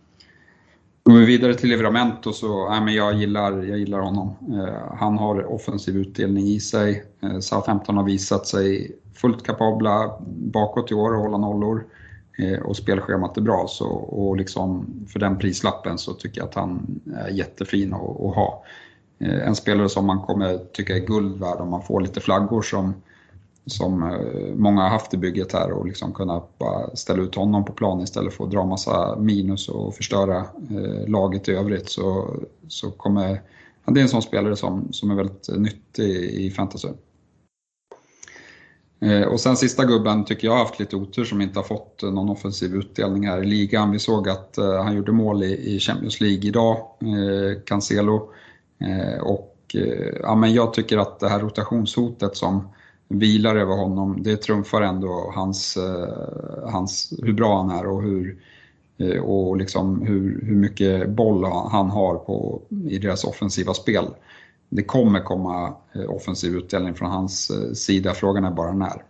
[1.07, 4.35] Går vi vidare till Livramento så, ja, men jag, gillar, jag gillar honom.
[4.99, 7.05] Han har offensiv utdelning i sig.
[7.23, 11.85] Eh, Southampton har visat sig fullt kapabla bakåt i år att hålla nollor.
[12.39, 16.55] Eh, och spelschemat är bra, så, och liksom för den prislappen så tycker jag att
[16.55, 18.65] han är jättefin att, att ha.
[19.19, 22.63] Eh, en spelare som man kommer tycka är guld värd om man får lite flaggor
[22.63, 22.95] som
[23.69, 27.65] som eh, många har haft i bygget här och liksom kunna bara ställa ut honom
[27.65, 30.45] på plan istället för att dra massa minus och förstöra
[31.07, 32.37] laget i övrigt så,
[32.69, 33.41] så kommer
[33.87, 36.89] det är en sån spelare som, som är väldigt nyttig i fantasy.
[39.01, 42.03] Eh, och sen sista gubben tycker jag har haft lite otur som inte har fått
[42.03, 43.91] eh, någon offensiv utdelning här i ligan.
[43.91, 46.77] Vi såg att eh, han gjorde mål i, Champions League idag,
[47.67, 48.31] Cancelo.
[49.23, 49.77] och
[50.23, 52.69] ja, men jag tycker att det här rotationshotet som
[53.09, 55.79] vilar över honom, det trumfar ändå hans,
[56.65, 58.39] hans, hur bra han är och hur,
[59.23, 64.05] och liksom hur, hur mycket boll han har på, i deras offensiva spel.
[64.69, 69.03] Det kommer komma eh, offensiv utdelning från hans sida, frågan är bara när.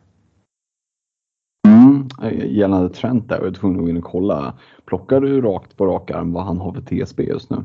[1.68, 2.08] Mm,
[2.46, 4.54] gällande Trent där, jag var tvungen att gå in och kolla.
[4.86, 7.56] Plockar du rakt på rak arm vad han har för TSB just nu?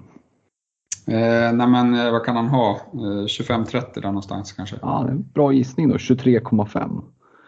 [1.08, 2.72] Eh, nej men eh, vad kan han ha?
[2.94, 4.76] Eh, 25-30 där någonstans kanske?
[4.82, 5.96] Ja, det är en bra gissning då.
[5.96, 7.02] 23,5.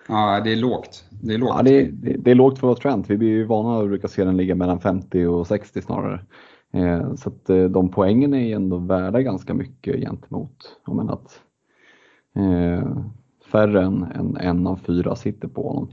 [0.07, 1.05] Ja, det är lågt.
[1.09, 1.53] Det är lågt.
[1.55, 3.09] Ja, det, är, det, det är lågt för att vara Trent.
[3.09, 6.19] Vi blir ju vana att brukar se den ligga mellan 50 och 60 snarare.
[6.73, 11.41] Eh, så att eh, de poängen är ändå värda ganska mycket gentemot, om att
[12.35, 12.97] eh,
[13.51, 15.89] färre än, än en av fyra sitter på honom.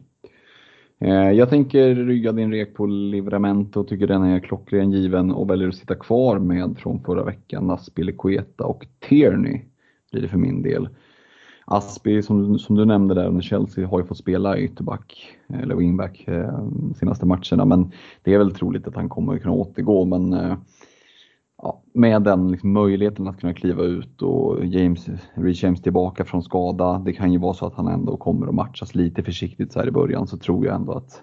[1.01, 5.69] Eh, jag tänker rygga din rek på Livramento, tycker den är klockren given och väljer
[5.69, 9.61] att sitta kvar med från förra veckan Aspilicueta och Tierney
[10.13, 10.89] blir det för min del.
[11.65, 15.75] Aspi som, som du nämnde där under Chelsea har ju fått spela ytterback eh, eller
[15.75, 16.69] wingback eh,
[16.99, 17.93] senaste matcherna men
[18.23, 20.57] det är väl troligt att han kommer att kunna återgå men eh,
[21.63, 26.43] ja, med den liksom möjligheten att kunna kliva ut och James, Reece James tillbaka från
[26.43, 26.99] skada.
[26.99, 29.89] Det kan ju vara så att han ändå kommer att matchas lite försiktigt så här
[29.89, 31.23] i början så tror jag ändå att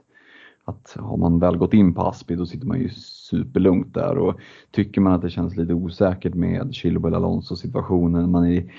[0.67, 4.39] att har man väl gått in på Aspi då sitter man ju superlugnt där och
[4.71, 8.73] tycker man att det känns lite osäkert med Chilwell Alonso situationen, man är,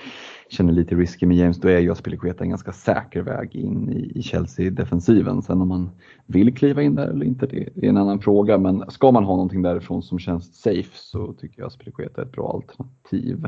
[0.49, 4.19] känner lite risky med James, då är ju Aspilicueta en ganska säker väg in i,
[4.19, 5.41] i Chelsea-defensiven.
[5.41, 5.89] Sen om man
[6.25, 8.57] vill kliva in där eller inte, det är en annan fråga.
[8.57, 12.31] Men ska man ha någonting därifrån som känns safe så tycker jag Aspilicueta är ett
[12.31, 13.47] bra alternativ.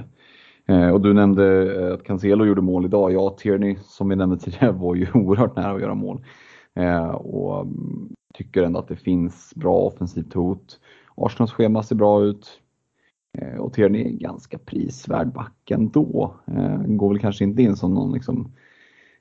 [0.66, 3.14] Eh, och du nämnde eh, att Cancelo gjorde mål idag.
[3.14, 6.26] Ja, Tierney som vi nämnde tidigare var ju oerhört nära att göra mål.
[6.76, 10.80] Eh, och mm, tycker ändå att det finns bra offensivt hot.
[11.16, 12.61] Arsenals schema ser bra ut.
[13.38, 16.36] Eh, och Tierney är ganska prisvärd back ändå.
[16.48, 18.52] Eh, går väl kanske inte in som någon liksom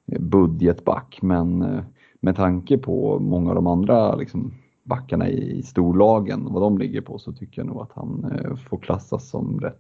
[0.07, 1.81] eh, budgetback, men
[2.21, 7.19] med tanke på många av de andra liksom, backarna i storlagen, vad de ligger på,
[7.19, 8.33] så tycker jag nog att han
[8.69, 9.77] får klassas som rätt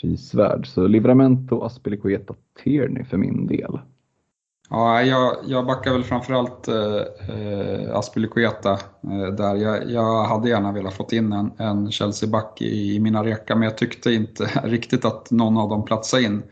[0.00, 0.66] prisvärd.
[0.66, 3.78] Så Livramento, Aspelikueta, Tierney för min del.
[4.70, 9.54] Ja, jag, jag backar väl framförallt eh, eh, Aspilicueta eh, där.
[9.56, 13.62] Jag, jag hade gärna velat fått in en, en Chelsea-back i, i mina rekar, men
[13.62, 16.42] jag tyckte inte riktigt att någon av dem platsade in.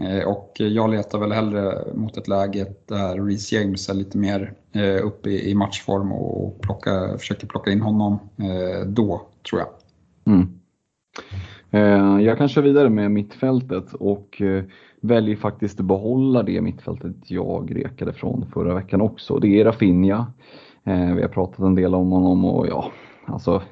[0.00, 4.52] Eh, och jag letar väl hellre mot ett läge där Reece James är lite mer
[4.72, 9.68] eh, uppe i, i matchform och plocka, försöker plocka in honom eh, då, tror jag.
[10.34, 10.60] Mm.
[11.70, 14.64] Eh, jag kan köra vidare med mittfältet och eh,
[15.04, 19.38] väljer faktiskt att behålla det mittfältet jag rekade från förra veckan också.
[19.38, 20.26] Det är Rafinha.
[20.84, 22.90] Eh, vi har pratat en del om honom och ja,
[23.26, 23.62] alltså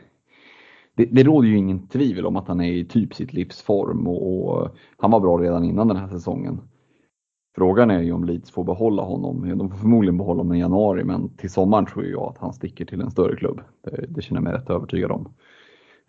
[0.95, 4.49] det, det råder ju ingen tvivel om att han är i typ sitt livsform och,
[4.49, 6.61] och han var bra redan innan den här säsongen.
[7.57, 9.59] Frågan är ju om Leeds får behålla honom.
[9.59, 12.85] De får förmodligen behålla honom i januari men till sommaren tror jag att han sticker
[12.85, 13.61] till en större klubb.
[13.85, 15.29] Det, det känner jag mig rätt övertygad om.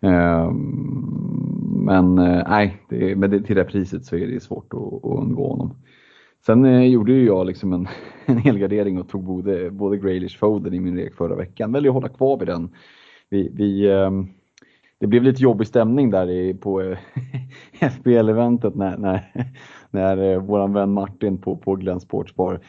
[0.00, 1.43] Ehm,
[1.84, 5.18] men eh, nej, det, med det, till det priset så är det svårt att, att
[5.18, 5.76] undgå honom.
[6.46, 7.88] Sen eh, gjorde ju jag liksom en,
[8.26, 11.72] en helgardering och tog både, både Graylish Foden i min rek förra veckan.
[11.72, 12.70] Väljer att hålla kvar vid den.
[13.30, 14.10] Vi, vi, eh,
[14.98, 16.98] det blev lite jobbig stämning där i, på eh,
[17.90, 19.32] FBL-eventet när, när,
[19.90, 22.60] när eh, våran vän Martin på, på Glenn Sportsbar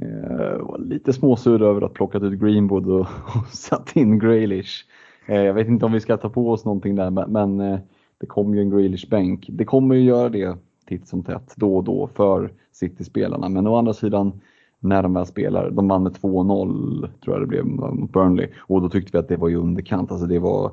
[0.00, 3.00] eh, var lite småsur över att plockat ut Greenwood och,
[3.36, 4.84] och satt in Graylish.
[5.26, 7.78] Eh, jag vet inte om vi ska ta på oss någonting där, men eh,
[8.20, 9.46] det kommer ju en Grealish-bänk.
[9.52, 10.56] Det kommer ju göra det
[10.86, 13.48] titt som tätt, då och då, för City-spelarna.
[13.48, 14.40] Men å andra sidan,
[14.80, 18.82] när de väl spelar, de vann med 2-0 tror jag det blev mot Burnley och
[18.82, 20.12] då tyckte vi att det var i underkant.
[20.12, 20.72] Alltså det var,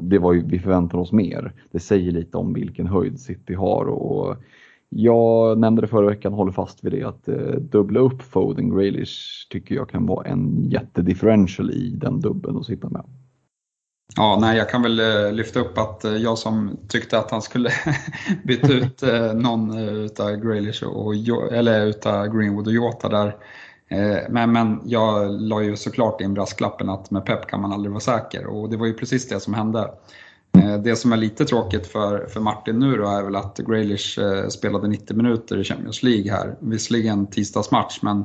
[0.00, 1.52] det var ju, vi förväntade oss mer.
[1.70, 4.36] Det säger lite om vilken höjd City har och
[4.88, 9.48] jag nämnde det förra veckan, håller fast vid det, att eh, dubbla upp Foden Grealish
[9.50, 13.04] tycker jag kan vara en jättedifferential i den dubbeln att sitta med.
[14.16, 17.42] Ja, nej, jag kan väl eh, lyfta upp att eh, jag som tyckte att han
[17.42, 17.70] skulle
[18.44, 21.14] byta ut eh, någon utav Grealish och,
[21.52, 23.36] eller utav Greenwood och Jota där.
[24.28, 28.00] Men, men jag la ju såklart in brasklappen att med Pep kan man aldrig vara
[28.00, 29.90] säker och det var ju precis det som hände.
[30.84, 34.88] Det som är lite tråkigt för, för Martin nu då är väl att Graylish spelade
[34.88, 36.56] 90 minuter i Champions League här.
[36.60, 38.24] Visserligen tisdagsmatch men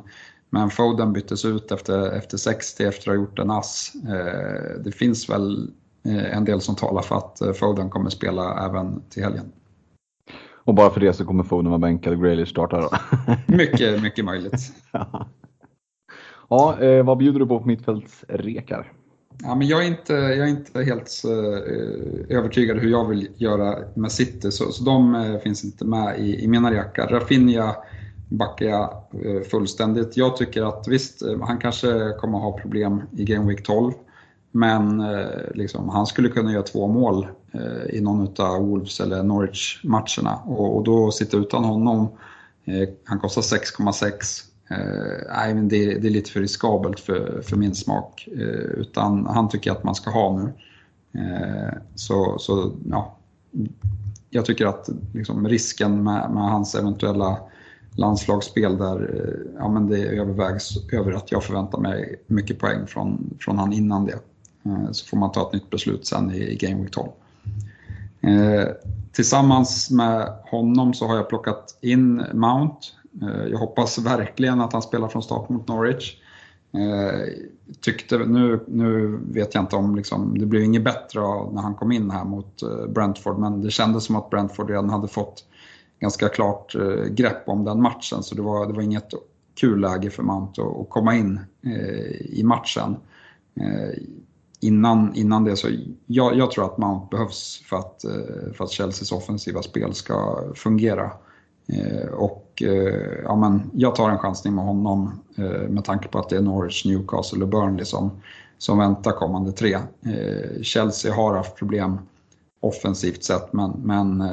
[0.50, 3.94] men Foden byttes ut efter, efter 60 efter att ha gjort en ass.
[3.96, 5.72] Eh, det finns väl
[6.06, 9.52] eh, en del som talar för att eh, Foden kommer spela även till helgen.
[10.52, 12.90] Och bara för det så kommer Foden vara bänkad och Grealish startar då?
[13.56, 14.74] mycket, mycket möjligt.
[16.50, 18.92] ja, vad bjuder du på på mittfältsrekar?
[19.44, 21.24] Ja, men jag, är inte, jag är inte helt
[22.30, 26.48] övertygad hur jag vill göra med City, så, så de finns inte med i, i
[26.48, 27.08] mina rekar.
[27.08, 27.76] Rafinha
[28.30, 30.18] backar jag eh, fullständigt.
[30.18, 33.94] Jag tycker att visst, eh, han kanske kommer att ha problem i Game Week 12.
[34.52, 37.28] Men eh, liksom, han skulle kunna göra två mål
[37.90, 40.36] i någon av Wolves eller Norwich-matcherna.
[40.46, 42.08] Och, och, då sitta utan honom,
[43.04, 44.44] han kostar 6,6.
[45.30, 48.28] Nej, men det, det, är lite för riskabelt för, för min smak.
[48.78, 50.54] utan han tycker jag att man ska ha nu.
[51.96, 53.18] så, så ja,
[54.30, 57.38] jag tycker att liksom, risken med, med hans eventuella
[57.96, 63.38] landslagsspel där eh, ja, men det övervägs över att jag förväntar mig mycket poäng från,
[63.40, 64.20] från han innan det.
[64.66, 67.10] Eh, så får man ta ett nytt beslut sen i Game Week 12.
[68.22, 68.68] Eh,
[69.12, 72.78] tillsammans med honom så har jag plockat in Mount.
[73.22, 76.16] Eh, jag hoppas verkligen att han spelar från start mot Norwich.
[77.82, 81.22] Tyckte, nu, nu vet jag inte om, liksom, det blev inget bättre
[81.52, 85.08] när han kom in här mot Brentford, men det kändes som att Brentford redan hade
[85.08, 85.46] fått
[86.00, 88.24] ganska klart eh, grepp om den matchen.
[88.24, 89.14] Så det var, det var inget
[89.60, 92.96] kul läge för Mount att, att komma in eh, i matchen.
[93.56, 93.98] Eh,
[94.60, 95.68] innan, innan det så,
[96.06, 100.44] jag, jag, tror att Mount behövs för att, eh, för att Chelseas offensiva spel ska
[100.56, 101.12] fungera.
[101.68, 105.22] Eh, och eh, ja, men jag tar en chansning med honom
[105.70, 108.12] med tanke på att det är Norwich, Newcastle och Burnley som,
[108.58, 109.78] som väntar kommande tre.
[110.62, 112.00] Chelsea har haft problem
[112.60, 114.24] offensivt sett men, men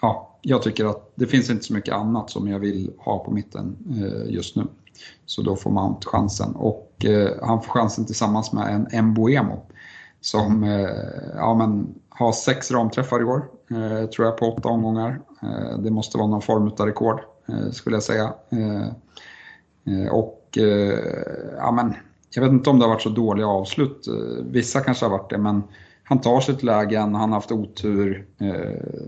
[0.00, 3.30] ja, jag tycker att det finns inte så mycket annat som jag vill ha på
[3.30, 4.62] mitten eh, just nu.
[5.26, 6.54] Så då får Mount chansen.
[6.54, 9.66] Och eh, han får chansen tillsammans med en Mbuemo
[10.20, 10.88] som eh,
[11.36, 15.20] ja, men, har sex ramträffar i år, eh, tror jag, på åtta omgångar.
[15.42, 18.32] Eh, det måste vara någon form av rekord, eh, skulle jag säga.
[20.10, 20.58] Och
[21.56, 21.94] ja, men,
[22.34, 24.08] jag vet inte om det har varit så dåliga avslut.
[24.42, 25.62] Vissa kanske har varit det, men
[26.04, 28.26] han tar sitt lägen, han har haft otur.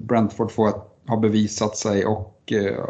[0.01, 2.85] Brentford får ett har bevisat sig och eh,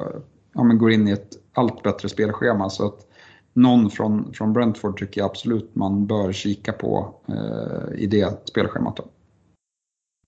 [0.53, 2.71] ja, men går in i ett allt bättre spelschema.
[2.71, 3.07] Så att
[3.53, 9.01] någon från, från Brentford tycker jag absolut man bör kika på eh, i det spelschemat.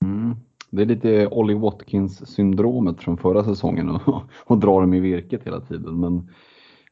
[0.05, 0.37] Mm.
[0.70, 5.61] Det är lite Ollie Watkins-syndromet från förra säsongen och, och dra dem i virket hela
[5.61, 6.01] tiden.
[6.01, 6.30] Men,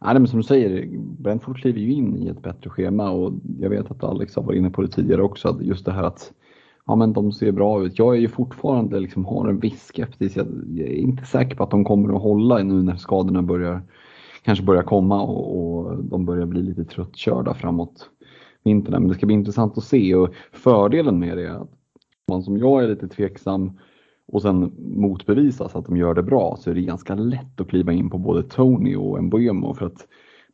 [0.01, 3.71] nej, men som du säger, Brentford kliver ju in i ett bättre schema och jag
[3.71, 6.33] vet att Alex har varit inne på det tidigare också, att just det här att
[6.87, 7.99] ja, men de ser bra ut.
[7.99, 10.37] Jag är ju fortfarande liksom, har en viss skeptis.
[10.37, 10.47] Jag
[10.79, 13.83] är inte säker på att de kommer att hålla nu när skadorna börjar
[14.43, 18.11] kanske börjar komma och, och de börjar bli lite tröttkörda framåt
[18.65, 18.93] vintern.
[18.93, 21.71] Men det ska bli intressant att se och fördelen med det är att
[22.29, 23.79] man som jag är lite tveksam
[24.27, 27.93] och sen motbevisas att de gör det bra så är det ganska lätt att kliva
[27.93, 30.07] in på både Tony och Mbuemo för att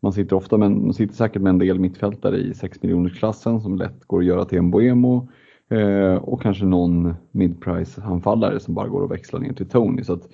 [0.03, 3.61] man sitter ofta med, man sitter säkert med en del mittfältare i 6 miljoners klassen
[3.61, 5.29] som lätt går att göra till Mbuemo
[5.71, 10.05] eh, och kanske någon midprice anfallare som bara går att växla ner till Tony.
[10.05, 10.29] Så att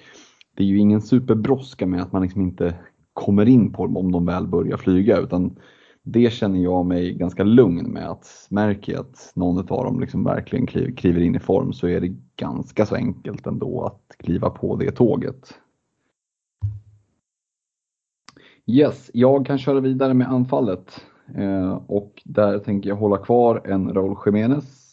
[0.55, 2.75] det är ju ingen superbrådska med att man liksom inte
[3.13, 5.59] kommer in på dem om de väl börjar flyga utan
[6.03, 10.25] det känner jag mig ganska lugn med att märker jag att någon av dem liksom
[10.25, 10.67] verkligen
[10.97, 14.91] kliver in i form så är det ganska så enkelt ändå att kliva på det
[14.91, 15.55] tåget.
[18.67, 21.01] Yes, jag kan köra vidare med anfallet
[21.35, 24.86] eh, och där tänker jag hålla kvar en Raúl Jiménez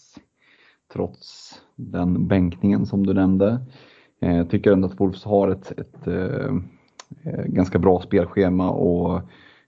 [0.93, 3.59] trots den bänkningen som du nämnde.
[4.19, 6.07] Jag tycker ändå att Wolves har ett, ett
[7.21, 9.21] ett, ganska bra spelschema och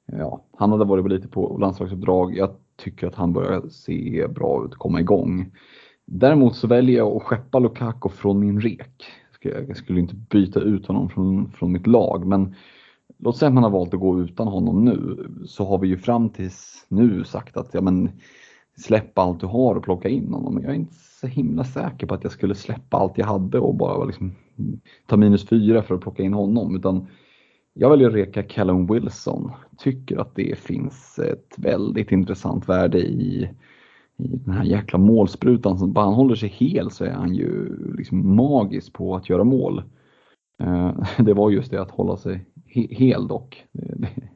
[0.06, 2.38] ja, han hade varit lite på landslagsuppdrag.
[2.38, 5.52] Jag tycker att han börjar se bra ut, komma igång.
[6.06, 9.06] Däremot så väljer jag att skeppa Lukaku från min rek.
[9.42, 12.56] Jag skulle inte byta ut honom från, från mitt lag, men
[13.18, 15.98] låt säga att man har valt att gå utan honom nu, så har vi ju
[15.98, 18.10] fram tills nu sagt att ja, men,
[18.78, 20.62] släppa allt du har och plocka in honom.
[20.64, 23.76] Jag är inte så himla säker på att jag skulle släppa allt jag hade och
[23.76, 24.36] bara liksom,
[25.08, 26.76] ta minus fyra för att plocka in honom.
[26.76, 27.08] Utan
[27.74, 29.52] jag väljer att reka Callum Wilson.
[29.78, 33.50] Tycker att det finns ett väldigt intressant värde i,
[34.18, 35.78] i den här jäkla målsprutan.
[35.78, 39.44] Som bara han håller sig hel så är han ju liksom magisk på att göra
[39.44, 39.84] mål.
[40.60, 42.46] Eh, det var just det att hålla sig
[42.90, 43.66] hel dock.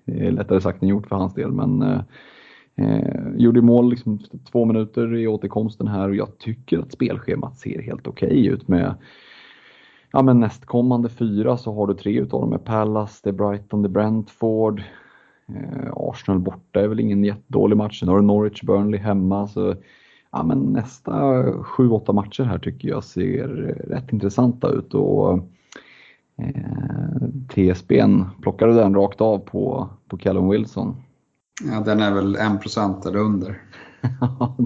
[0.05, 2.01] Det är lättare sagt än gjort för hans del men eh,
[2.79, 4.19] eh, gjorde mål liksom
[4.51, 8.67] två minuter i återkomsten här och jag tycker att spelschemat ser helt okej okay ut
[8.67, 8.95] med
[10.11, 13.81] ja, men nästkommande fyra så har du tre utav dem med Palace, det är Brighton,
[13.81, 14.83] det är Brentford.
[15.47, 17.99] Eh, Arsenal borta är väl ingen jättedålig match.
[17.99, 19.47] Sen har du Norwich, Burnley hemma.
[19.47, 19.75] Så,
[20.31, 23.47] ja, men nästa sju, åtta matcher här tycker jag ser
[23.87, 24.93] rätt intressanta ut.
[24.93, 25.39] Och,
[26.37, 30.95] eh, TSBn, plockar du den rakt av på, på Callum Wilson?
[31.63, 33.61] Ja, den är väl 1% eller under.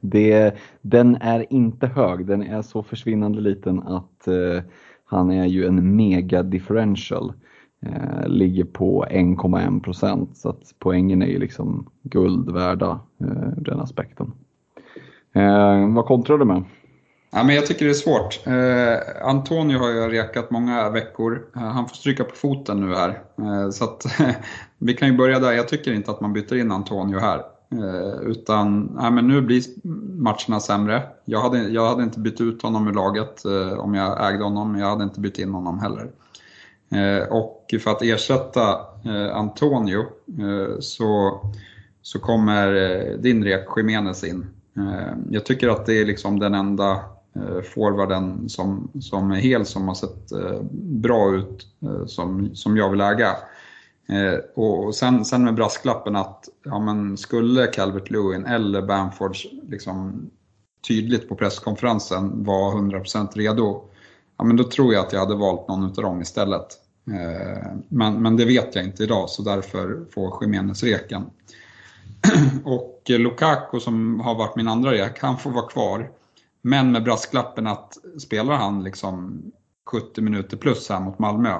[0.00, 4.62] det, den är inte hög, den är så försvinnande liten att eh,
[5.04, 7.32] han är ju en mega differential.
[7.82, 13.80] Eh, ligger på 1,1 procent så att poängen är ju liksom guld värda eh, den
[13.80, 14.32] aspekten.
[15.32, 16.64] Eh, vad kontrar du med?
[17.30, 18.46] Ja, men jag tycker det är svårt.
[18.46, 21.46] Eh, Antonio har jag rekat många veckor.
[21.56, 23.20] Eh, han får stryka på foten nu här.
[23.38, 24.04] Eh, så att,
[24.78, 25.52] vi kan ju börja där.
[25.52, 27.42] Jag tycker inte att man byter in Antonio här.
[27.72, 29.62] Eh, utan nej, men nu blir
[30.22, 31.02] matcherna sämre.
[31.24, 34.78] Jag hade, jag hade inte bytt ut honom ur laget eh, om jag ägde honom,
[34.78, 36.10] jag hade inte bytt in honom heller.
[36.90, 38.70] Eh, och för att ersätta
[39.04, 40.00] eh, Antonio
[40.38, 41.40] eh, så,
[42.02, 44.46] så kommer eh, din rek Jiménez in.
[44.76, 46.90] Eh, jag tycker att det är liksom den enda
[47.34, 51.66] eh, forwarden som, som är hel som har sett eh, bra ut
[52.06, 53.36] som, som jag vill äga.
[54.12, 59.36] Eh, och sen, sen med brasklappen att ja, men skulle Calvert Lewin eller Bamford
[59.68, 60.30] liksom,
[60.88, 63.82] tydligt på presskonferensen vara 100% redo,
[64.36, 66.66] ja, men då tror jag att jag hade valt någon av dem istället.
[67.10, 71.30] Eh, men, men det vet jag inte idag så därför får Jiménez reken.
[72.64, 76.10] och Lukaku som har varit min andra rek, han får vara kvar.
[76.62, 79.42] Men med brasklappen att spelar han liksom
[79.86, 81.58] 70 minuter plus här mot Malmö,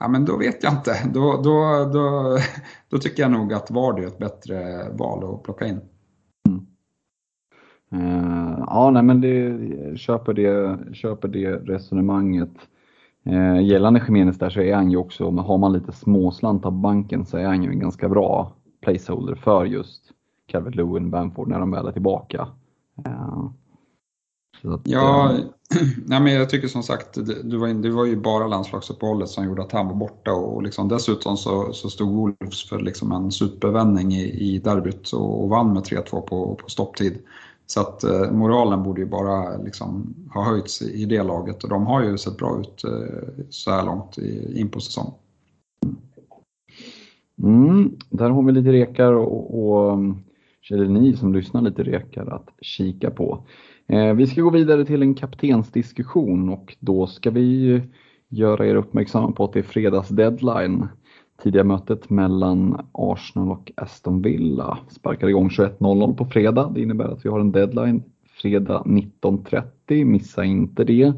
[0.00, 0.94] Ja, men då vet jag inte.
[1.14, 2.38] Då, då, då,
[2.88, 5.80] då tycker jag nog att Vardy är ett bättre val att plocka in.
[6.48, 6.66] Mm.
[7.92, 12.50] Eh, ja, nej, men det, köper, det, köper det resonemanget.
[13.24, 17.26] Eh, gällande Jiménez där så är han ju också, har man lite småslant på banken
[17.26, 20.02] så är han ju en ganska bra placeholder för just
[20.46, 22.48] Calvert Lewin Bamford när de väl är tillbaka.
[23.06, 23.50] Eh,
[24.64, 25.38] att, ja, äh...
[26.06, 29.44] nej, men jag tycker som sagt, det, det, var, det var ju bara landslagsuppehållet som
[29.44, 33.32] gjorde att han var borta och liksom, dessutom så, så stod Wolves för liksom en
[33.32, 37.18] supervändning i, i derbyt och, och vann med 3-2 på, på stopptid.
[37.66, 41.70] Så att eh, moralen borde ju bara liksom ha höjts i, i det laget och
[41.70, 45.12] de har ju sett bra ut eh, så här långt i, in på säsong.
[47.42, 49.98] Mm, där har vi lite rekar och, och
[50.70, 53.44] eller ni som lyssnar lite rekar att kika på.
[53.92, 57.82] Eh, vi ska gå vidare till en kaptensdiskussion och då ska vi
[58.28, 60.88] göra er uppmärksamma på att det är fredags deadline.
[61.42, 66.72] Tidiga mötet mellan Arsenal och Aston Villa sparkar igång 21.00 på fredag.
[66.74, 68.02] Det innebär att vi har en deadline
[68.42, 70.04] fredag 19.30.
[70.04, 71.12] Missa inte det.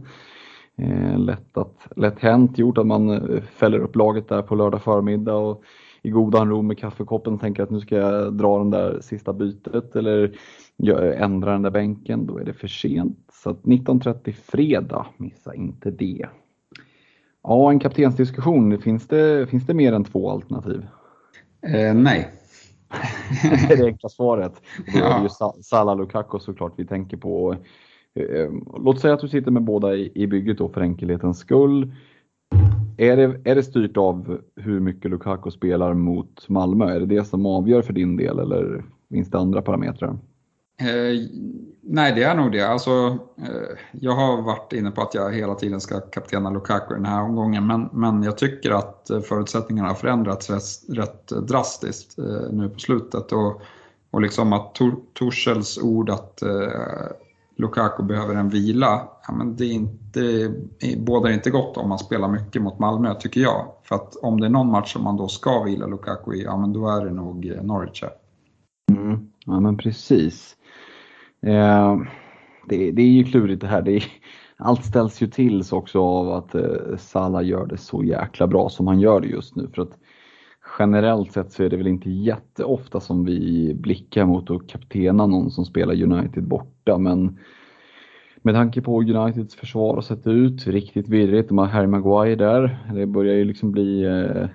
[0.76, 4.82] Eh, lätt, att, lätt hänt gjort att man eh, fäller upp laget där på lördag
[4.82, 5.62] förmiddag och
[6.02, 9.96] i godan ro med kaffekoppen tänker att nu ska jag dra den där sista bytet
[9.96, 10.32] eller
[10.90, 12.26] ändra den där bänken.
[12.26, 13.18] Då är det för sent.
[13.32, 16.26] Så 19.30 fredag, missa inte det.
[17.42, 18.78] Ja, en kaptensdiskussion.
[18.78, 20.86] Finns det, finns det mer än två alternativ?
[21.66, 22.30] Eh, nej.
[23.68, 24.52] det är det enkla svaret.
[24.92, 27.56] Då är det ju Salah Lukaku såklart vi tänker på.
[28.14, 31.92] Eh, låt säga att du sitter med båda i, i bygget då för enkelhetens skull.
[32.96, 36.94] Är det, är det styrt av hur mycket Lukaku spelar mot Malmö?
[36.94, 40.18] Är det det som avgör för din del eller finns det andra parametrar?
[40.82, 41.28] Eh,
[41.80, 42.68] nej, det är nog det.
[42.68, 47.04] Alltså, eh, jag har varit inne på att jag hela tiden ska kaptena Lukaku den
[47.04, 52.52] här omgången, men, men jag tycker att eh, förutsättningarna har förändrats rätt, rätt drastiskt eh,
[52.52, 53.32] nu på slutet.
[53.32, 53.62] Och,
[54.10, 54.74] och liksom att
[55.14, 56.48] Torshälls ord att eh,
[57.56, 60.52] Lukaku behöver en vila, ja, men det är inte,
[60.98, 63.66] bådar inte gott om man spelar mycket mot Malmö, tycker jag.
[63.82, 66.56] För att om det är någon match som man då ska vila Lukaku i, ja
[66.56, 68.04] men då är det nog eh, Norwich.
[68.90, 70.56] Mm, ja men precis.
[71.46, 71.98] Eh,
[72.68, 73.82] det, det, är ju klurigt det här.
[73.82, 74.04] Det är,
[74.56, 78.86] allt ställs ju till också av att eh, Salah gör det så jäkla bra som
[78.86, 79.68] han gör det just nu.
[79.74, 79.98] För att
[80.78, 85.50] generellt sett så är det väl inte jätteofta som vi blickar mot att kaptena någon
[85.50, 86.98] som spelar United borta.
[86.98, 87.38] Men
[88.42, 91.48] med tanke på hur Uniteds försvar har sett ut, riktigt virrigt.
[91.48, 92.92] De har Harry Maguire där.
[92.94, 94.46] Det börjar ju liksom bli eh,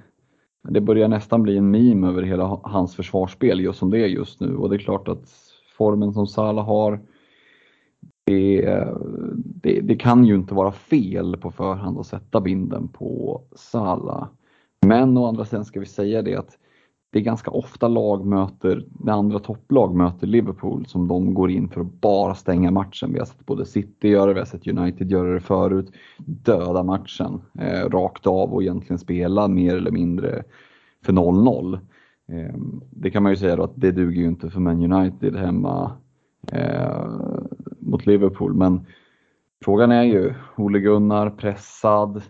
[0.70, 4.40] det börjar nästan bli en meme över hela hans försvarsspel just som det är just
[4.40, 5.47] nu och det är klart att
[5.78, 7.00] formen som Salah har
[8.26, 8.88] det,
[9.46, 14.28] det, det, kan ju inte vara fel på förhand att sätta binden på Salah.
[14.86, 16.58] Men å andra sidan ska vi säga det att
[17.12, 21.70] det är ganska ofta lag möter, när andra topplag möter Liverpool som de går in
[21.70, 23.14] för att bara stänga matchen.
[23.14, 25.92] Vi har sett både City göra det, vi har sett United göra det förut.
[26.18, 30.44] Döda matchen eh, rakt av och egentligen spela mer eller mindre
[31.06, 31.80] för 0-0.
[32.28, 35.36] Ehm, det kan man ju säga då att det duger ju inte för Man United
[35.36, 35.92] hemma
[36.52, 37.10] eh,
[37.80, 38.54] mot Liverpool.
[38.54, 38.86] Men
[39.64, 42.22] frågan är ju, Ole Gunnar pressad,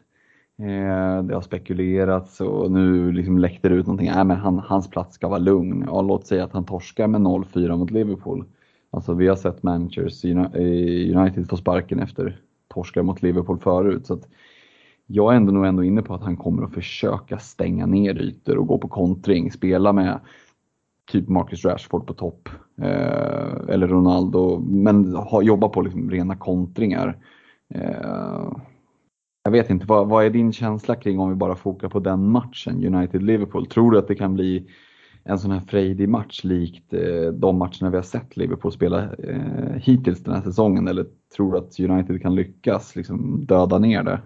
[0.59, 4.11] Eh, det har spekulerats och nu liksom läckte det ut någonting.
[4.11, 5.83] Nej, men han, hans plats ska vara lugn.
[5.87, 8.45] Ja, låt säga att han torskar med 0-4 mot Liverpool.
[8.91, 14.05] Alltså vi har sett managers i eh, United få sparken efter torskar mot Liverpool förut.
[14.05, 14.19] Så
[15.07, 18.57] jag är ändå nog ändå inne på att han kommer att försöka stänga ner ytor
[18.57, 19.51] och gå på kontring.
[19.51, 20.19] Spela med
[21.11, 22.49] typ Marcus Rashford på topp.
[22.81, 24.59] Eh, eller Ronaldo.
[24.59, 27.17] Men ha, jobba på liksom rena kontringar.
[27.73, 28.51] Eh,
[29.43, 32.29] jag vet inte, vad, vad är din känsla kring om vi bara fokar på den
[32.29, 33.65] matchen, United-Liverpool?
[33.65, 34.67] Tror du att det kan bli
[35.23, 39.73] en sån här frejdig match likt eh, de matcherna vi har sett Liverpool spela eh,
[39.75, 40.87] hittills den här säsongen?
[40.87, 41.05] Eller
[41.35, 44.21] tror du att United kan lyckas liksom, döda ner det?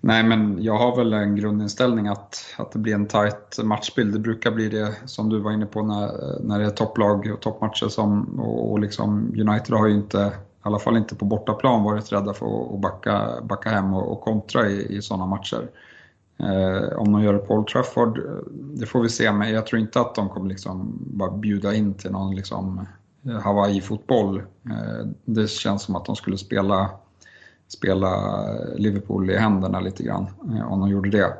[0.00, 4.12] Nej, men jag har väl en grundinställning att, att det blir en tight matchbild.
[4.12, 7.40] Det brukar bli det som du var inne på när, när det är topplag och
[7.40, 7.88] toppmatcher.
[7.88, 12.12] Som, och, och liksom United har ju inte i alla fall inte på bortaplan varit
[12.12, 15.70] rädda för att backa, backa hem och, och kontra i, i sådana matcher.
[16.38, 18.20] Eh, om de gör det på Old Trafford,
[18.50, 21.94] det får vi se, men jag tror inte att de kommer liksom bara bjuda in
[21.94, 22.86] till någon liksom
[23.42, 24.38] Hawaii-fotboll.
[24.64, 26.90] Eh, det känns som att de skulle spela,
[27.70, 28.44] spela
[28.76, 31.34] Liverpool i händerna lite grann eh, om de gjorde det.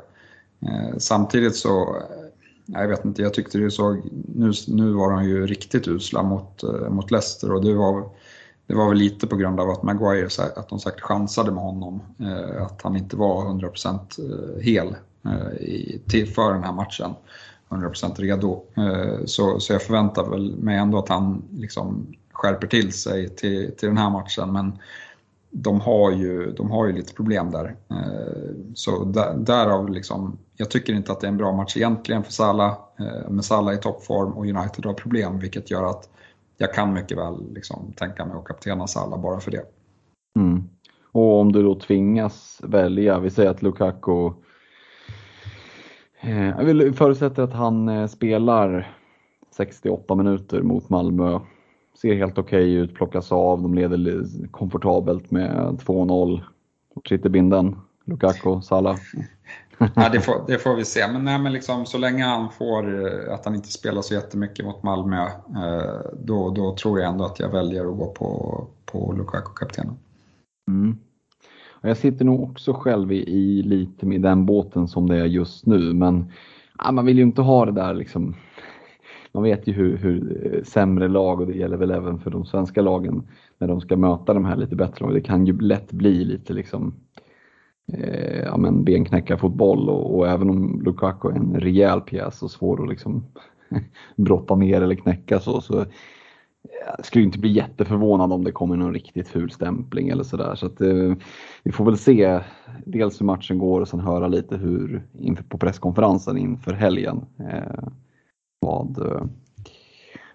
[0.61, 5.23] Eh, samtidigt så, eh, jag vet inte, jag tyckte det såg, nu, nu var de
[5.23, 8.09] ju riktigt usla mot, mot Leicester och det var
[8.67, 12.01] det var väl lite på grund av att Maguire, att de säkert chansade med honom.
[12.59, 14.95] Att han inte var 100% hel
[16.35, 17.13] för den här matchen.
[17.69, 18.63] 100% redo.
[19.25, 23.87] Så, så jag förväntar väl mig ändå att han liksom skärper till sig till, till
[23.87, 24.53] den här matchen.
[24.53, 24.77] Men
[25.51, 27.75] de har ju, de har ju lite problem där.
[27.89, 32.23] Eh, så där, därav liksom, jag tycker inte att det är en bra match egentligen
[32.23, 32.71] för Salah.
[32.99, 36.09] Eh, men Salah i toppform och United har problem vilket gör att
[36.57, 39.63] jag kan mycket väl liksom tänka mig att kaptena Salah bara för det.
[40.35, 40.63] Mm.
[41.11, 44.31] Och om du då tvingas välja, vi säger att Lukaku,
[46.21, 48.97] eh, jag vill förutsätta att han spelar
[49.51, 51.39] 68 minuter mot Malmö
[51.97, 55.51] ser helt okej okay ut, plockas av, de leder komfortabelt med
[55.85, 56.41] 2-0.
[57.09, 57.75] Sitter binden,
[58.05, 58.97] Lukaku, Salah.
[59.95, 63.05] ja, det, får, det får vi se, men, nej, men liksom, så länge han får
[63.05, 67.25] eh, att han inte spelar så jättemycket mot Malmö, eh, då, då tror jag ändå
[67.25, 69.95] att jag väljer att gå på, på Lukaku-kaptenen.
[70.67, 70.97] Mm.
[71.81, 75.65] Jag sitter nog också själv i, i, lite med den båten som det är just
[75.65, 76.31] nu, men
[76.77, 78.35] ja, man vill ju inte ha det där liksom
[79.31, 82.45] man vet ju hur, hur eh, sämre lag, och det gäller väl även för de
[82.45, 83.27] svenska lagen,
[83.57, 85.15] när de ska möta de här lite bättre lagen.
[85.15, 86.93] Det kan ju lätt bli lite liksom
[87.93, 92.83] eh, ja, men benknäckarfotboll och, och även om Lukaku är en rejäl pjäs och svår
[92.83, 93.25] att liksom
[94.15, 95.87] brotta ner eller knäcka så, så eh,
[96.97, 100.55] jag skulle inte bli jätteförvånad om det kommer någon riktigt ful stämpling eller sådär.
[100.55, 101.13] Så att, eh,
[101.63, 102.39] vi får väl se
[102.85, 107.25] dels hur matchen går och sen höra lite hur inför, på presskonferensen inför helgen.
[107.39, 107.87] Eh,
[108.61, 109.23] vad, eh,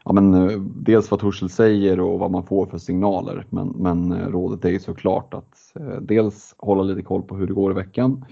[0.05, 3.47] ja, men, eh, dels vad Torshäll säger och vad man får för signaler.
[3.51, 7.55] Men, men eh, rådet är ju såklart att dels hålla lite koll på hur det
[7.55, 8.25] går i veckan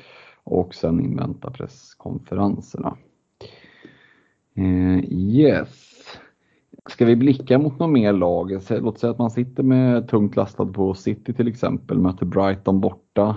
[0.44, 2.96] och sen invänta presskonferenserna.
[5.08, 5.94] yes.
[6.90, 8.50] Ska vi blicka mot något mer lag?
[8.70, 13.36] Låt säga att man sitter med tungt lastad på City till exempel, möter Brighton borta.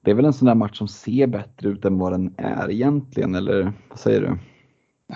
[0.00, 2.70] Det är väl en sån där match som ser bättre ut än vad den är
[2.70, 4.38] egentligen, eller vad säger du?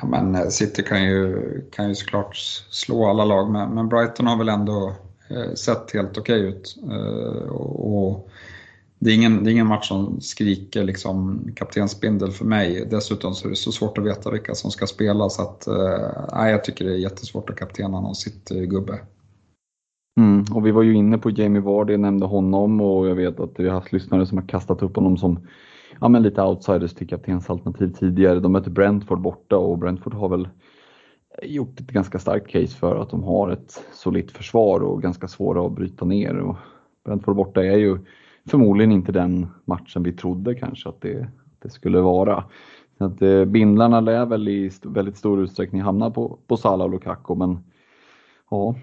[0.00, 1.42] Ja, men eh, City kan ju,
[1.72, 2.36] kan ju såklart
[2.70, 4.92] slå alla lag, men, men Brighton har väl ändå
[5.30, 6.76] eh, sett helt okej okay ut.
[6.90, 8.28] Eh, och,
[8.98, 12.86] det, är ingen, det är ingen match som skriker liksom kaptensbindel för mig.
[12.90, 16.50] Dessutom så är det så svårt att veta vilka som ska spela så att, eh,
[16.50, 18.98] jag tycker det är jättesvårt att kaptena någon City-gubbe.
[20.20, 23.52] Mm, och vi var ju inne på Jamie Vardy, nämnde honom och jag vet att
[23.56, 25.46] vi har haft lyssnare som har kastat upp honom som
[26.00, 28.40] ja, men lite outsiders till kaptensalternativ tidigare.
[28.40, 30.48] De möter Brentford borta och Brentford har väl
[31.42, 35.66] gjort ett ganska starkt case för att de har ett solitt försvar och ganska svåra
[35.66, 36.36] att bryta ner.
[36.36, 36.56] Och
[37.04, 37.98] Brentford borta är ju
[38.50, 41.28] förmodligen inte den matchen vi trodde kanske att det,
[41.62, 42.44] det skulle vara.
[42.98, 46.90] Så att, eh, bindlarna lär väl i väldigt stor utsträckning hamna på, på Salah och
[46.90, 47.58] Lukaku men
[48.50, 48.74] ja,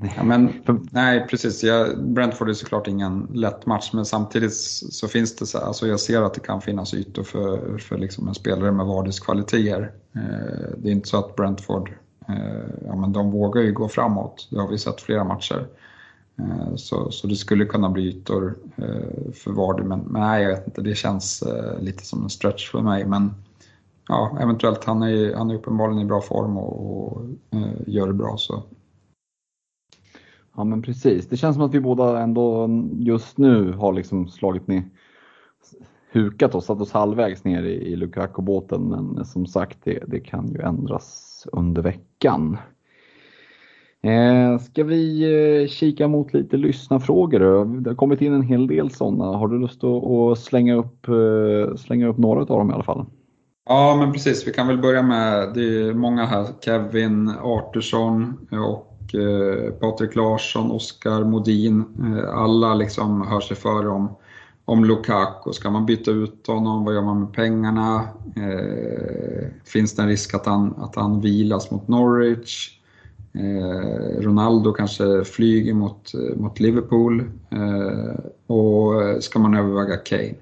[0.00, 0.52] Ja, men,
[0.90, 1.64] nej, precis.
[1.64, 6.00] Jag, Brentford är såklart ingen lätt match, men samtidigt så finns det så alltså jag
[6.00, 9.92] ser att det kan finnas ytor för, för liksom en spelare med Vardys kvaliteter.
[10.14, 11.92] Eh, det är inte så att Brentford,
[12.28, 14.48] eh, ja, men de vågar ju gå framåt.
[14.50, 15.66] Det har vi sett flera matcher.
[16.38, 20.50] Eh, så, så det skulle kunna bli ytor eh, för Vardy, men, men nej, jag
[20.50, 20.82] vet inte.
[20.82, 23.04] Det känns eh, lite som en stretch för mig.
[23.04, 23.34] Men
[24.08, 28.12] ja, eventuellt, han är, han är uppenbarligen i bra form och, och eh, gör det
[28.12, 28.36] bra.
[28.38, 28.62] Så
[30.56, 31.28] Ja men precis.
[31.28, 34.82] Det känns som att vi båda ändå just nu har liksom slagit ner,
[36.12, 38.82] hukat oss, satt oss halvvägs ner i, i Lukaku-båten.
[38.82, 42.58] Men som sagt, det, det, kan ju ändras under veckan.
[44.02, 45.22] Eh, ska vi
[45.62, 47.64] eh, kika mot lite lyssnarfrågor?
[47.80, 49.24] Det har kommit in en hel del sådana.
[49.24, 52.82] Har du lust att, att slänga, upp, eh, slänga upp några av dem i alla
[52.82, 53.06] fall?
[53.68, 54.48] Ja, men precis.
[54.48, 60.70] Vi kan väl börja med, det är många här, Kevin Artursson och Eh, Patrik Larsson,
[60.70, 64.08] Oskar Modin, eh, alla liksom hör sig för om,
[64.64, 65.52] om Lukaku.
[65.52, 66.84] Ska man byta ut honom?
[66.84, 68.08] Vad gör man med pengarna?
[68.36, 72.72] Eh, finns det en risk att han, att han vilas mot Norwich?
[74.18, 77.24] Ronaldo kanske flyger mot, mot Liverpool.
[78.46, 78.92] och
[79.22, 80.34] ska man överväga Kane?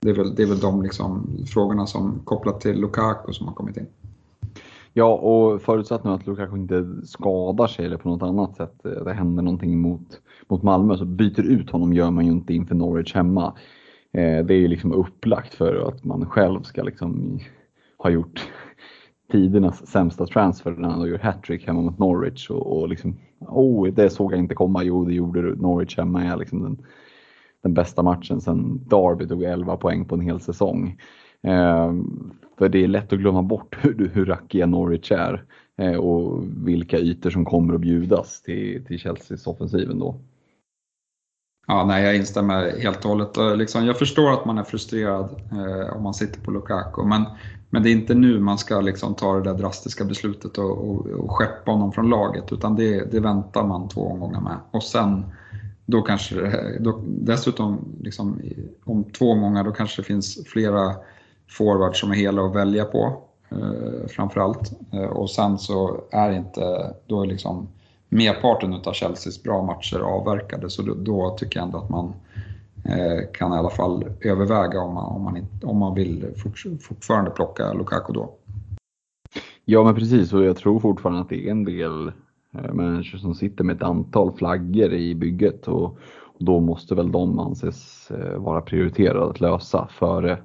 [0.00, 3.54] Det är väl, det är väl de liksom frågorna som kopplat till Lukaku som har
[3.54, 3.86] kommit in.
[4.96, 9.04] Ja, och förutsatt nu att Lukaku inte skadar sig eller på något annat sätt, eh,
[9.04, 12.74] det händer någonting mot, mot Malmö, så byter ut honom gör man ju inte inför
[12.74, 13.54] Norwich hemma.
[14.12, 17.38] Eh, det är ju liksom upplagt för att man själv ska liksom
[17.98, 18.48] ha gjort
[19.32, 24.10] tidernas sämsta transfer när han gör hattrick hemma mot Norwich och, och liksom, oh, det
[24.10, 24.84] såg jag inte komma.
[24.84, 26.86] Jo, det gjorde Norwich hemma är liksom den,
[27.62, 30.96] den bästa matchen sedan Derby tog 11 poäng på en hel säsong.
[31.42, 31.92] Eh,
[32.58, 35.44] för det är lätt att glömma bort hur, hur rackiga Norwich är
[35.78, 40.20] eh, och vilka ytor som kommer att bjudas till, till Chelseas offensiven då.
[41.66, 43.58] Ja, nej, jag instämmer helt och hållet.
[43.58, 47.24] Liksom, jag förstår att man är frustrerad eh, om man sitter på Lukaku, men,
[47.70, 51.06] men det är inte nu man ska liksom, ta det där drastiska beslutet och, och,
[51.06, 54.56] och skeppa honom från laget, utan det, det väntar man två omgångar med.
[54.70, 55.24] Och sen,
[55.86, 56.34] då kanske
[56.80, 58.40] då, dessutom, liksom,
[58.84, 60.94] om två omgångar, då kanske det finns flera
[61.48, 64.72] forwards som är hela att välja på eh, framförallt.
[64.92, 67.68] Eh, och sen så är inte, då är liksom
[68.08, 72.12] merparten av Chelseas bra matcher avverkade så då, då tycker jag ändå att man
[72.84, 76.26] eh, kan i alla fall överväga om man, om man, inte, om man vill
[76.80, 78.34] fortfarande plocka Lukaku då.
[79.64, 82.12] Ja men precis och jag tror fortfarande att det är en del
[82.54, 85.84] eh, människor som sitter med ett antal flaggor i bygget och,
[86.22, 90.38] och då måste väl de anses eh, vara prioriterade att lösa före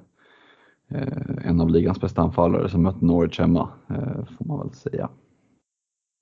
[1.44, 5.08] en av ligans bästa anfallare som mötte Norwich hemma, eh, får man väl säga.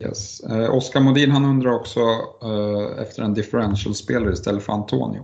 [0.04, 0.40] Yes.
[0.40, 2.00] Eh, Oskar Modin han undrar också
[2.42, 5.22] eh, efter en differential-spelare istället för Antonio.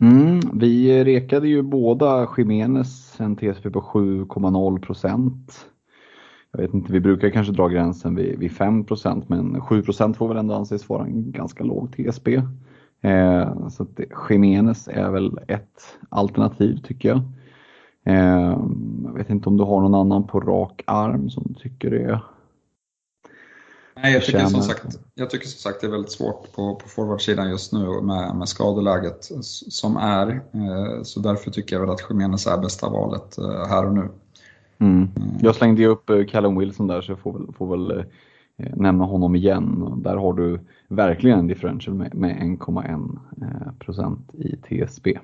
[0.00, 5.66] Mm, vi rekade ju båda Jiménez en TSP på 7,0 procent.
[6.52, 10.16] Jag vet inte, vi brukar kanske dra gränsen vid, vid 5 procent men 7 procent
[10.16, 12.28] får väl ändå anses vara en ganska låg TSP.
[13.04, 14.00] Eh, så att
[14.30, 17.20] Jiménez är väl ett alternativ tycker jag.
[18.06, 18.58] Eh,
[19.04, 22.20] jag vet inte om du har någon annan på rak arm som du tycker är
[23.96, 26.88] Nej, jag tycker, som sagt, jag tycker som sagt det är väldigt svårt på, på
[26.88, 29.30] forwardsidan just nu med, med skadeläget
[29.68, 30.28] som är.
[30.30, 34.08] Eh, Så därför tycker jag väl att Jiménez är bästa valet eh, här och nu.
[34.78, 35.08] Mm.
[35.40, 38.04] Jag slängde ju upp eh, Callum Wilson där så jag får väl, får väl eh,
[38.56, 39.92] Eh, nämna honom igen.
[40.04, 45.18] Där har du verkligen en differential med, med 1,1 eh, procent i TSB.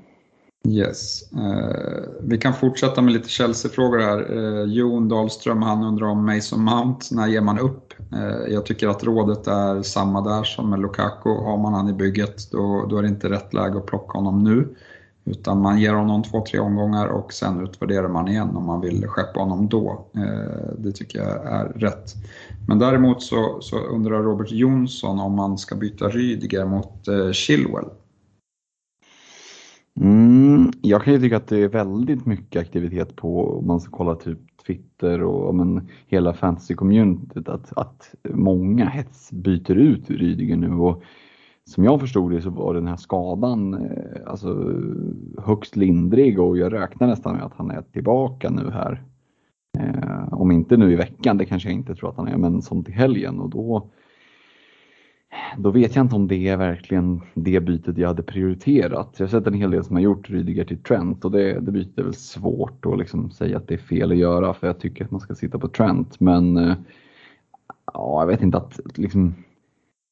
[0.69, 1.33] Yes.
[1.33, 4.37] Eh, vi kan fortsätta med lite Chelsea-frågor här.
[4.37, 7.95] Eh, Jon Dahlström han undrar om Mason Mount, när ger man upp?
[8.13, 11.31] Eh, jag tycker att rådet är samma där som med Lukaku.
[11.31, 14.45] Har man han i bygget då, då är det inte rätt läge att plocka honom
[14.45, 14.69] nu.
[15.25, 19.07] Utan man ger honom två, tre omgångar och sen utvärderar man igen om man vill
[19.07, 20.07] skeppa honom då.
[20.17, 22.15] Eh, det tycker jag är rätt.
[22.69, 27.89] Men däremot så, så undrar Robert Jonsson om man ska byta Rydiger mot eh, Chilwell.
[30.01, 33.97] Mm, jag kan ju tycka att det är väldigt mycket aktivitet på, om man ska
[33.97, 40.73] kolla typ Twitter och men, hela fantasy-communityt, att, att många hets byter ut Rydiger nu.
[40.73, 41.03] Och
[41.65, 44.75] som jag förstod det så var den här skadan eh, alltså,
[45.39, 49.05] högst lindrig och jag räknar nästan med att han är tillbaka nu här.
[49.81, 52.63] Eh, om inte nu i veckan, det kanske jag inte tror att han är, men
[52.63, 53.91] som till helgen och då
[55.59, 59.15] då vet jag inte om det är verkligen det bytet jag hade prioriterat.
[59.17, 61.73] Jag har sett en hel del som har gjort Rydiger till Trent och det, det
[61.73, 64.79] bytet är väl svårt att liksom säga att det är fel att göra för jag
[64.79, 66.21] tycker att man ska sitta på Trent.
[66.21, 66.75] Men eh,
[67.93, 69.35] ja, jag vet inte att liksom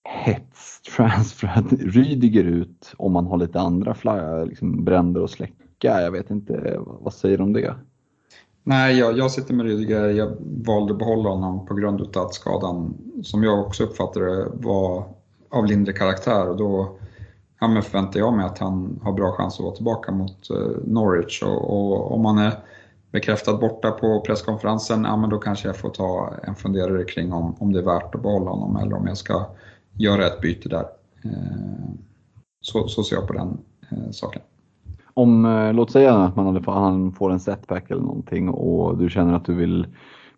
[0.05, 6.01] hetstransfer Rydiger ut om man har lite andra fly, liksom bränder och släcka.
[6.01, 7.75] Jag vet inte, vad säger du om det?
[8.69, 10.09] Nej, jag, jag sitter med Rydiger.
[10.09, 14.49] Jag valde att behålla honom på grund av att skadan, som jag också uppfattade det,
[14.55, 15.05] var
[15.51, 16.49] av lindrig karaktär.
[16.49, 16.99] Och då
[17.61, 20.57] ja, men förväntar jag mig att han har bra chans att vara tillbaka mot eh,
[20.85, 21.43] Norwich.
[21.43, 22.53] Och, och om han är
[23.13, 27.57] bekräftad borta på presskonferensen, ja, men då kanske jag får ta en funderare kring om,
[27.59, 29.47] om det är värt att behålla honom eller om jag ska
[29.93, 30.87] göra ett byte där.
[31.25, 31.91] Eh,
[32.61, 33.59] så, så ser jag på den
[33.91, 34.43] eh, saken.
[35.19, 39.11] Om, eh, låt säga att man hade, han får en setback eller någonting och du
[39.11, 39.87] känner att du vill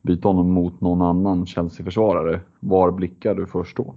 [0.03, 2.41] byta honom mot någon annan Chelsea-försvarare.
[2.61, 3.95] Var blickar du först då?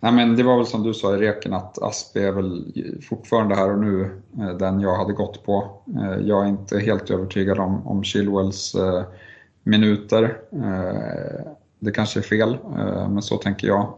[0.00, 2.72] Nej, men det var väl som du sa i reken att Aspe är väl
[3.08, 5.70] fortfarande här och nu eh, den jag hade gått på.
[5.96, 8.76] Eh, jag är inte helt övertygad om, om Chilwells
[9.62, 10.36] minuter.
[11.78, 12.58] Det kanske är fel,
[13.10, 13.94] men så tänker jag.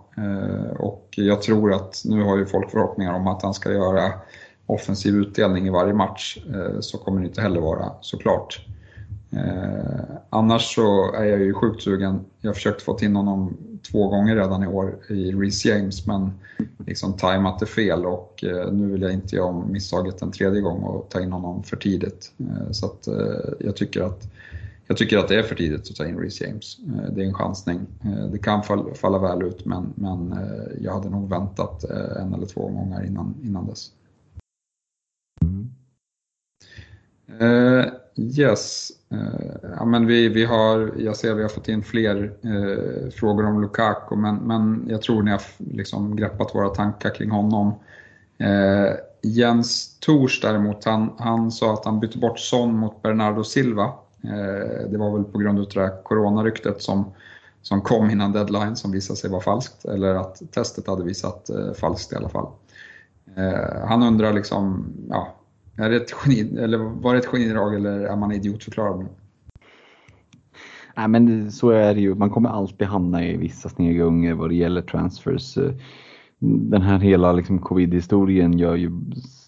[0.78, 4.12] Och jag tror att nu har ju folk förhoppningar om att han ska göra
[4.66, 6.38] offensiv utdelning i varje match.
[6.54, 8.66] Eh, så kommer det inte heller vara såklart.
[9.30, 12.20] Eh, annars så är jag ju sjukt sugen.
[12.40, 13.56] Jag har försökt få in honom
[13.90, 16.30] två gånger redan i år i Reece James men
[16.86, 20.60] liksom tajmat det fel och eh, nu vill jag inte göra om misstaget en tredje
[20.60, 22.32] gång och ta in honom för tidigt.
[22.38, 24.28] Eh, så att eh, jag tycker att
[24.86, 26.78] jag tycker att det är för tidigt att ta in Reece James.
[26.86, 27.80] Eh, det är en chansning.
[28.04, 30.34] Eh, det kan fall- falla väl ut men, men
[30.80, 31.84] jag hade nog väntat
[32.20, 33.90] en eller två gånger innan, innan dess.
[37.40, 37.84] Uh,
[38.16, 38.90] yes.
[39.12, 43.10] uh, ja, men vi, vi har, jag ser att vi har fått in fler uh,
[43.10, 47.74] frågor om Lukaku, men, men jag tror ni har liksom greppat våra tankar kring honom.
[49.22, 53.92] Jens Tors däremot, han, han sa att han bytte bort Son mot Bernardo Silva.
[54.90, 57.12] Det var väl på grund av det där coronaryktet som,
[57.62, 62.12] som kom innan deadline som visade sig vara falskt, eller att testet hade visat falskt
[62.12, 62.46] i alla fall.
[63.36, 65.36] Eh, han undrar liksom, ja,
[65.76, 69.06] är det ett geni, eller var det ett genidrag eller är man idiotförklarad nu?
[70.96, 74.54] Nej men så är det ju, man kommer alltid hamna i vissa snedgångar vad det
[74.54, 75.58] gäller transfers.
[75.58, 75.72] Eh,
[76.38, 78.90] den här hela liksom, covid-historien gör ju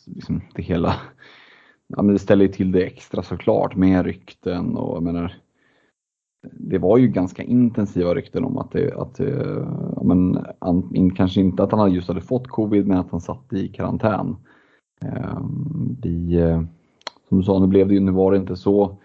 [0.07, 0.95] liksom, det hela,
[1.87, 5.35] ja men det ställer ju till det extra såklart med rykten och jag menar,
[6.53, 9.67] det var ju ganska intensiva rykten om att det, att, eh,
[9.97, 13.53] ja, men, an, kanske inte att han just hade fått covid men att han satt
[13.53, 14.37] i karantän.
[15.01, 16.41] Ehm, eh, Vi,
[17.29, 18.99] som du sa, nu blev det ju, nu var det inte så.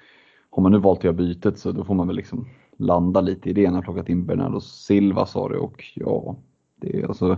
[0.49, 3.49] Har man nu valt att göra bytet så då får man väl liksom landa lite
[3.49, 3.65] i det.
[3.65, 6.35] Han har plockat in Bernardo Silva sa du och ja,
[6.75, 7.37] det är alltså,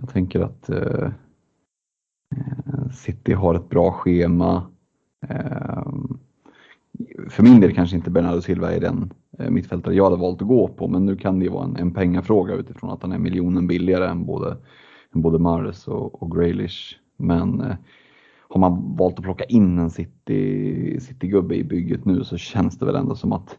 [0.00, 1.10] jag tänker att eh,
[2.36, 4.62] eh, City har ett bra schema.
[5.28, 5.82] Eh,
[7.28, 10.48] för min del kanske inte Bernardo Silva är den eh, mittfältare jag hade valt att
[10.48, 13.18] gå på, men nu kan det ju vara en, en pengafråga utifrån att han är
[13.18, 14.56] miljonen billigare än både,
[15.14, 16.96] än både Mares och, och Graylish.
[17.16, 17.76] Men eh,
[18.48, 22.86] har man valt att plocka in en City, City-gubbe i bygget nu så känns det
[22.86, 23.58] väl ändå som att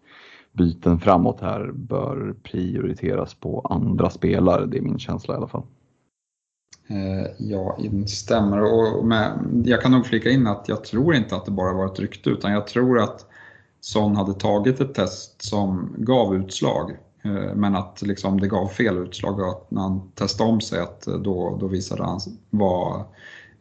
[0.51, 4.65] byten framåt här bör prioriteras på andra spelare.
[4.65, 5.63] Det är min känsla i alla fall.
[6.87, 11.45] Eh, jag instämmer och med, jag kan nog flika in att jag tror inte att
[11.45, 13.25] det bara var ett rykte utan jag tror att
[13.81, 16.91] Son hade tagit ett test som gav utslag
[17.23, 20.79] eh, men att liksom det gav fel utslag och att när han testade om sig
[20.79, 22.19] att då, då visade han
[22.49, 23.05] vara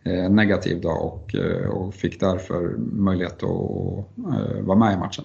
[0.03, 1.35] eh, negativ då och,
[1.73, 5.25] och fick därför möjlighet att vara med i matchen.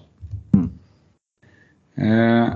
[1.96, 2.50] Mm.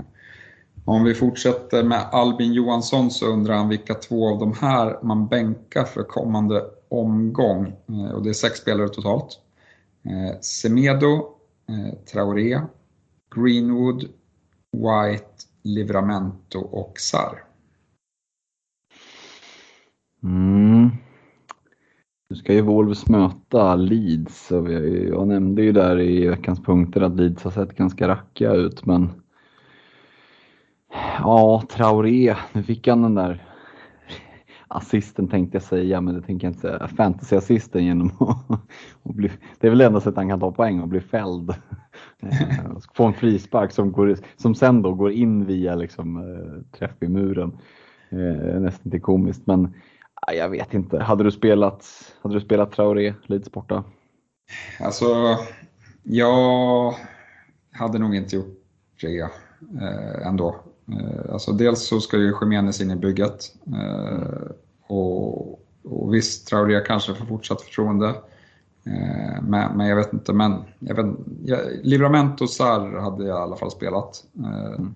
[0.86, 5.28] om vi fortsätter med Albin Johansson så undrar han vilka två av de här man
[5.28, 7.67] bänkar för kommande omgång.
[7.88, 9.39] Eh, och det är sex spelare totalt.
[10.03, 11.30] Eh, Semedo,
[12.11, 12.61] Traoré,
[13.36, 14.01] Greenwood,
[14.71, 17.43] White, Livramento och Sar.
[20.24, 20.89] Mm.
[22.34, 24.51] Nu ska ju Wolves möta Leeds.
[24.51, 28.86] och Jag nämnde ju där i veckans punkter att Leeds har sett ganska rackiga ut
[28.86, 29.09] men
[31.19, 33.43] Ja, Traoré, nu fick han den där
[34.67, 36.88] assisten tänkte jag säga, men det tänker jag inte säga.
[36.88, 38.11] Fantasy-assisten genom
[39.03, 41.49] att bli, det är väl enda sättet han kan ta poäng och bli fälld.
[42.21, 46.95] Eh, få en frispark som, går, som sen då går in via liksom, eh, träff
[47.03, 47.57] i muren.
[48.09, 49.73] Äh, nästan till komiskt, men
[50.28, 50.99] äh, jag vet inte.
[50.99, 51.86] Hade du spelat,
[52.21, 53.84] hade du spelat Traoré lite borta?
[54.80, 55.38] Alltså,
[56.03, 56.95] jag
[57.71, 58.59] hade nog inte gjort
[59.01, 60.55] det äh, ändå.
[61.32, 63.45] Alltså dels så ska ju Jiménez in i bygget
[64.88, 65.51] och,
[65.84, 68.15] och visst, Traoré kanske får fortsatt förtroende.
[68.86, 71.15] Eh, men, men jag vet inte, men jag vet,
[71.45, 74.24] jag, Livramento och Sar hade jag i alla fall spelat.
[74.39, 74.95] Eh, mm.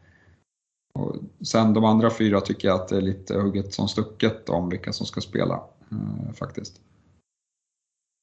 [0.98, 4.70] Och sen de andra fyra tycker jag att det är lite hugget som stucket om
[4.70, 6.82] vilka som ska spela eh, faktiskt.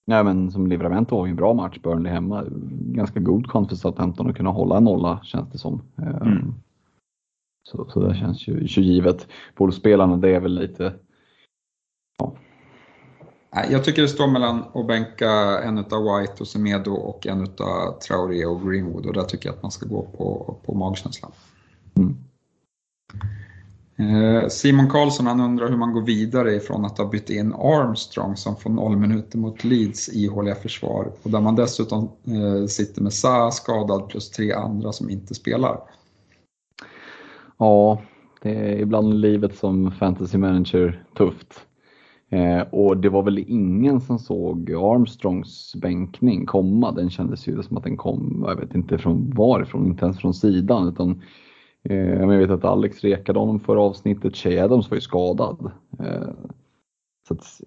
[0.07, 2.45] Nej men som Livramento har ju en bra match, Burnley hemma.
[2.71, 5.83] Ganska god chans för Southampton att kunna hålla en nolla känns det som.
[5.99, 6.55] Mm.
[7.69, 9.29] Så, så det känns ju, ju givet.
[9.57, 10.95] Bollspelarna det är väl lite
[12.19, 15.31] ja, jag tycker det står mellan att bänka
[15.63, 19.57] en av White och Semedo och en av Traoré och Greenwood och där tycker jag
[19.57, 21.33] att man ska gå på, på magkänslan.
[21.97, 22.17] Mm.
[23.97, 28.37] Eh, Simon Karlsson han undrar hur man går vidare ifrån att ha bytt in Armstrong
[28.37, 33.13] som får noll minuter mot Leeds ihåliga försvar och där man dessutom eh, sitter med
[33.13, 35.81] Sa skadad plus tre andra som inte spelar.
[37.59, 38.03] Ja,
[38.43, 41.67] det är ibland livet som fantasy manager tufft.
[42.31, 46.93] Eh, och det var väl ingen som såg Armstrongs bänkning komma.
[46.93, 50.35] Den kändes ju som att den kom, jag vet inte från varifrån, inte ens från
[50.35, 50.89] sidan.
[50.89, 51.23] Utan,
[51.85, 55.71] eh, jag vet att Alex rekade honom förra avsnittet, Shay Adams var ju skadad.
[55.99, 56.29] Eh,
[57.29, 57.61] så att,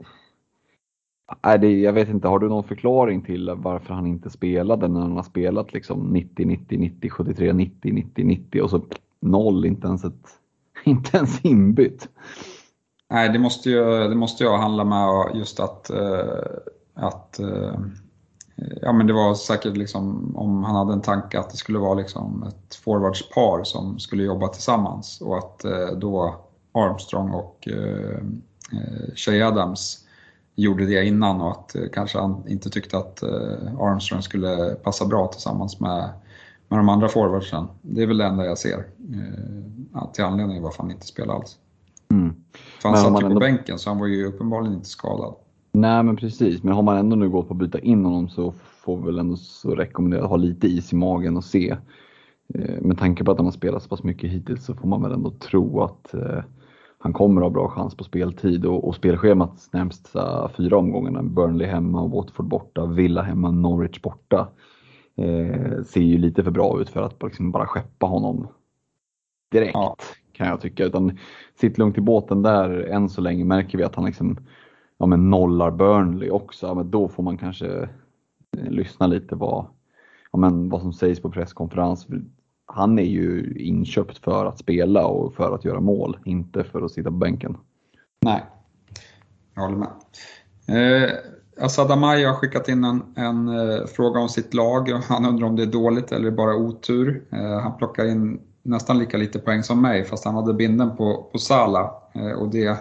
[1.42, 5.02] är det, jag vet inte, har du någon förklaring till varför han inte spelade när
[5.02, 8.82] han har spelat liksom 90, 90, 90, 73, 90, 90, 90 och så
[9.20, 10.40] noll, inte ens, ett,
[10.84, 12.10] inte ens inbytt?
[13.10, 16.46] Nej, det måste ju, det måste ju handla med just att, eh,
[16.94, 17.80] att eh,
[18.82, 21.94] ja, men det var säkert liksom, om han hade en tanke att det skulle vara
[21.94, 26.36] liksom ett forwardspar som skulle jobba tillsammans och att eh, då
[26.72, 27.68] Armstrong och
[29.16, 30.06] Shay Adams
[30.56, 33.24] gjorde det innan och att kanske han inte tyckte att
[33.80, 36.10] Armstrong skulle passa bra tillsammans med,
[36.68, 37.68] med de andra forwardsen.
[37.82, 38.86] Det är väl det enda jag ser
[40.14, 41.58] till anledningen varför han inte spelar alls.
[42.12, 42.36] Mm.
[42.82, 43.36] För han men satt ju ändå...
[43.36, 45.36] på bänken så han var ju uppenbarligen inte skadad.
[45.78, 48.52] Nej men precis, men har man ändå nu gått på att byta in honom så
[48.52, 51.78] får vi väl ändå så rekommendera att ha lite is i magen och se.
[52.54, 55.02] eh, med tanke på att han har spelat så pass mycket hittills så får man
[55.02, 56.44] väl ändå tro att eh,
[56.98, 62.08] han kommer ha bra chans på speltid och, och spelschemat närmsta fyra omgångarna, Burnley hemma,
[62.08, 64.48] Watford borta, Villa hemma, Norwich borta,
[65.16, 68.48] eh, ser ju lite för bra ut för att liksom bara skeppa honom
[69.52, 69.96] direkt ja.
[70.34, 70.86] kan jag tycka.
[70.86, 71.18] Utan
[71.60, 74.38] sitt lugnt i båten där än så länge märker vi att han liksom
[74.98, 76.68] ja, men nollar Burnley också.
[76.68, 77.68] Ja, men då får man kanske
[78.58, 79.66] eh, lyssna lite vad,
[80.32, 82.08] ja, men vad som sägs på presskonferens.
[82.66, 86.92] Han är ju inköpt för att spela och för att göra mål, inte för att
[86.92, 87.58] sitta på bänken.
[88.22, 88.46] Nej,
[89.56, 89.90] jag håller med.
[90.68, 91.12] Eh,
[91.60, 94.90] Asad Amai har skickat in en, en eh, fråga om sitt lag.
[94.90, 97.24] Han undrar om det är dåligt eller bara otur.
[97.32, 101.30] Eh, han plockar in nästan lika lite poäng som mig fast han hade binden på,
[101.32, 101.92] på Sala.
[102.14, 102.78] Eh, och det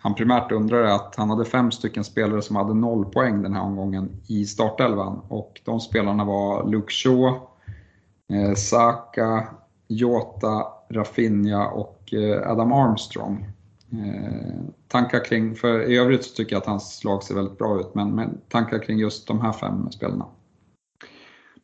[0.00, 3.54] han primärt undrar är att han hade fem stycken spelare som hade noll poäng den
[3.54, 5.20] här omgången i startelvan.
[5.28, 7.40] Och de spelarna var Luke Shaw,
[8.32, 9.48] eh, Saka,
[9.88, 13.46] Jota, Rafinha och eh, Adam Armstrong.
[13.92, 17.80] Eh, tankar kring, för i övrigt så tycker jag att hans lag ser väldigt bra
[17.80, 20.26] ut, men, men tankar kring just de här fem spelarna?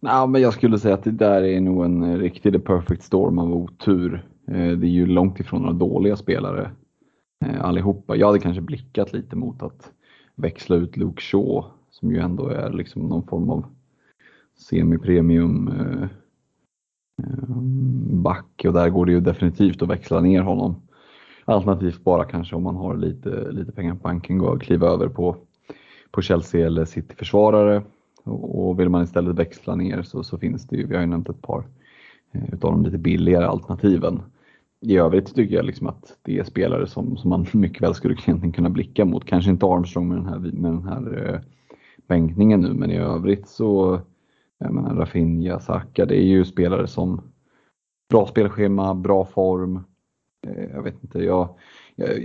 [0.01, 3.39] Nej, men jag skulle säga att det där är nog en riktig the perfect storm
[3.39, 4.29] av otur.
[4.49, 6.71] Eh, det är ju långt ifrån några dåliga spelare
[7.45, 8.17] Eh, allihopa.
[8.17, 9.93] Jag hade kanske blickat lite mot att
[10.35, 13.65] växla ut Luke Shaw som ju ändå är liksom någon form av
[14.59, 16.03] semi-premium eh,
[17.23, 17.57] eh,
[18.23, 20.83] back och där går det ju definitivt att växla ner honom.
[21.45, 25.37] Alternativt bara kanske om man har lite, lite pengar på banken och kliva över på,
[26.11, 27.83] på Chelsea eller City-försvarare
[28.25, 31.29] och vill man istället växla ner så, så finns det ju, vi har ju nämnt
[31.29, 31.65] ett par
[32.33, 34.23] eh, utav de lite billigare alternativen.
[34.87, 38.15] I övrigt tycker jag liksom att det är spelare som, som man mycket väl skulle
[38.53, 39.25] kunna blicka mot.
[39.25, 41.41] Kanske inte Armstrong med den här, med den här eh,
[42.09, 44.01] bänkningen nu, men i övrigt så,
[44.59, 47.23] jag menar Rafinha, Saka, det är ju spelare som
[48.11, 49.85] bra spelschema, bra form.
[50.47, 51.49] Eh, jag vet inte, jag,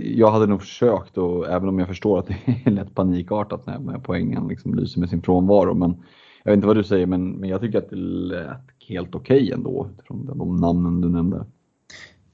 [0.02, 3.98] jag hade nog försökt, och, även om jag förstår att det är lätt panikartat när
[3.98, 5.74] poängen liksom lyser med sin frånvaro.
[5.74, 6.02] Men
[6.44, 9.42] jag vet inte vad du säger, men, men jag tycker att det lät helt okej
[9.42, 11.46] okay ändå, utifrån de namnen du nämnde.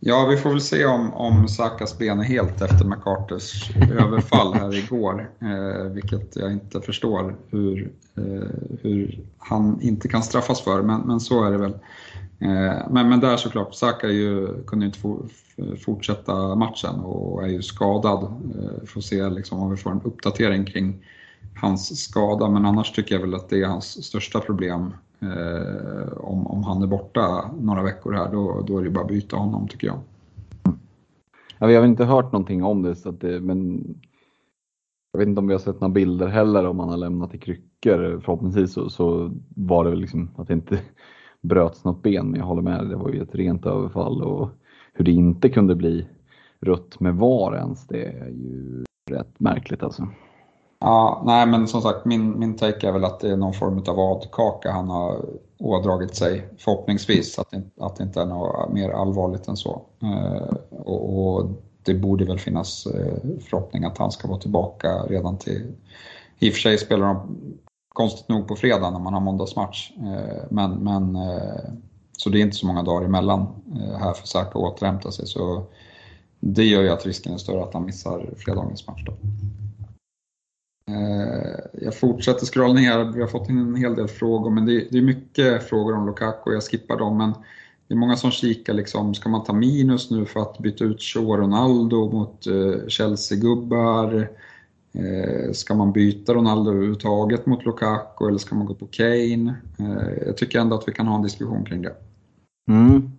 [0.09, 4.75] Ja, vi får väl se om, om Sakas ben är helt efter McCarters överfall här
[4.75, 5.31] igår.
[5.41, 8.49] Eh, vilket jag inte förstår hur, eh,
[8.83, 11.73] hur han inte kan straffas för, men, men så är det väl.
[12.39, 14.99] Eh, men, men där såklart, Saka ju, kunde inte
[15.85, 18.23] fortsätta matchen och är ju skadad.
[18.23, 21.05] Eh, får se liksom om vi får en uppdatering kring
[21.57, 24.93] hans skada, men annars tycker jag väl att det är hans största problem.
[25.21, 29.09] Eh, om, om han är borta några veckor här, då, då är det bara att
[29.09, 29.99] byta honom tycker jag.
[31.59, 33.85] Ja, vi har inte hört någonting om det, så det men
[35.13, 37.39] jag vet inte om vi har sett några bilder heller om han har lämnat i
[37.39, 38.21] kryckor.
[38.25, 40.81] Förhoppningsvis så, så var det väl liksom att det inte
[41.41, 44.49] bröts något ben, men jag håller med, det var ju ett rent överfall och
[44.93, 46.07] hur det inte kunde bli
[46.61, 50.09] rött med VAR ens, det är ju rätt märkligt alltså.
[50.79, 53.83] Ja, nej men som sagt min, min take är väl att det är någon form
[53.89, 55.25] av adkaka han har
[55.59, 59.83] ådragit sig förhoppningsvis, att det, att det inte är något mer allvarligt än så.
[60.03, 61.51] Eh, och, och,
[61.83, 65.73] det borde väl finnas eh, förhoppning att han ska vara tillbaka redan till,
[66.39, 67.37] i och för sig spelar de
[67.89, 71.71] konstigt nog på fredag när man har måndagsmatch, eh, men, men eh,
[72.13, 73.41] så det är inte så många dagar emellan
[73.77, 75.27] eh, här för Saka att återhämta sig.
[75.27, 75.63] Så
[76.41, 79.03] det gör ju att risken är större att han missar fredagens match.
[79.07, 79.13] Då.
[80.91, 84.99] Eh, jag fortsätter scrolla ner, vi har fått in en hel del frågor, men det
[84.99, 87.17] är mycket frågor om Lukaku, jag skippar dem.
[87.19, 87.33] Men
[87.89, 91.03] det är många som kikar, liksom, ska man ta minus nu för att byta ut
[91.03, 94.29] Shaw Ronaldo mot eh, Chelsea-gubbar?
[94.93, 99.55] Eh, ska man byta Ronaldo överhuvudtaget mot Lukaku eller ska man gå på Kane?
[99.79, 101.95] Eh, jag tycker ändå att vi kan ha en diskussion kring det.
[102.69, 103.11] Mm.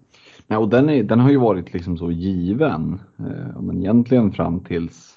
[0.47, 4.59] Nej, och den, är, den har ju varit liksom så given, eh, men egentligen fram
[4.59, 5.16] tills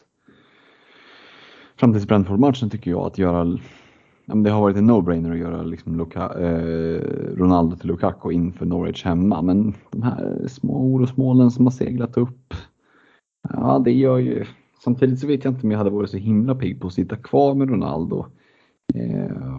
[1.81, 3.59] fram tills Brentford-matchen tycker jag att göra
[4.35, 7.01] det har varit en no-brainer att göra liksom Luka, eh,
[7.36, 9.43] Ronaldo till Lukaku inför Norwich hemma.
[9.43, 12.55] Men de här små orosmolnen som har seglat upp.
[13.48, 14.44] Ja, det gör ju...
[14.85, 17.16] Samtidigt så vet jag inte om jag hade varit så himla pigg på att sitta
[17.16, 18.27] kvar med Ronaldo.
[18.94, 19.59] Eh,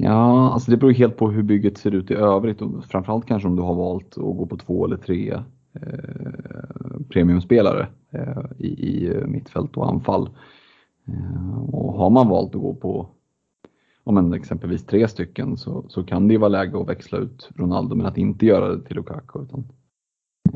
[0.00, 3.48] Ja, alltså det beror helt på hur bygget ser ut i övrigt och framförallt kanske
[3.48, 5.42] om du har valt att gå på två eller tre
[5.74, 10.30] Eh, premiumspelare eh, i, i eh, mittfält och anfall.
[11.68, 13.08] Och har man valt att gå på
[14.04, 17.96] om en exempelvis tre stycken så, så kan det vara läge att växla ut Ronaldo
[17.96, 19.64] men att inte göra det till Lukaku utan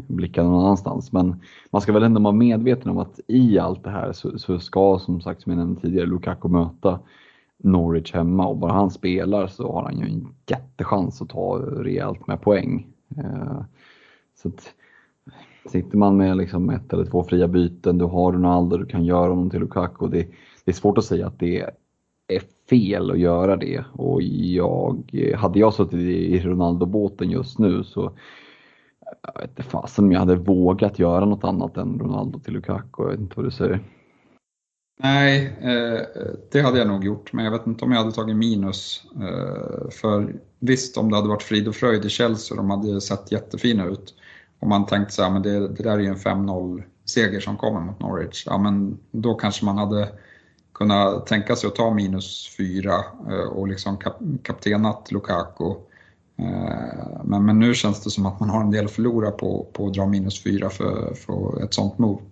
[0.09, 1.13] blicka någon annanstans.
[1.13, 1.41] Men
[1.71, 4.99] man ska väl ändå vara medveten om att i allt det här så, så ska
[4.99, 7.01] som sagt som jag nämnde tidigare Lukaku möta
[7.59, 12.27] Norwich hemma och bara han spelar så har han ju en jättechans att ta rejält
[12.27, 12.87] med poäng.
[14.35, 14.75] Så att,
[15.71, 19.29] sitter man med liksom ett eller två fria byten, du har Ronaldo, du kan göra
[19.29, 20.09] honom till Lukaku.
[20.09, 20.27] Det,
[20.65, 21.61] det är svårt att säga att det
[22.29, 23.85] är fel att göra det.
[23.93, 28.13] Och jag, hade jag suttit i Ronaldo-båten just nu så
[29.23, 33.03] jag vet inte fasen om jag hade vågat göra något annat än Ronaldo till Lukaku.
[33.03, 33.81] Jag vet inte vad du säger.
[35.01, 36.01] Nej, eh,
[36.53, 39.03] det hade jag nog gjort, men jag vet inte om jag hade tagit minus.
[39.17, 43.33] Eh, för visst, om det hade varit frid och fröjd i Chelsea de hade sett
[43.33, 44.15] jättefina ut,
[44.61, 47.57] om man tänkte så här, men det, det där är ju en 5-0 seger som
[47.57, 50.09] kommer mot Norwich, ja men då kanske man hade
[50.73, 52.93] kunnat tänka sig att ta minus 4
[53.31, 55.71] eh, och liksom kap, kaptenat Lukaku.
[56.39, 59.67] Eh, men, men nu känns det som att man har en del att förlora på,
[59.73, 62.23] på att dra minus 4 för, för ett sånt move.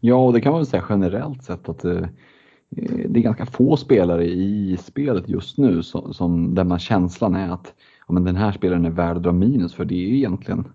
[0.00, 2.08] Ja, och det kan man väl säga generellt sett att det,
[3.08, 7.48] det är ganska få spelare i spelet just nu som, som där man känslan är
[7.48, 7.74] att
[8.08, 10.72] ja, men den här spelaren är värd att dra minus för det är ju egentligen,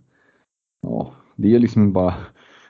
[0.82, 2.14] ja, det är liksom bara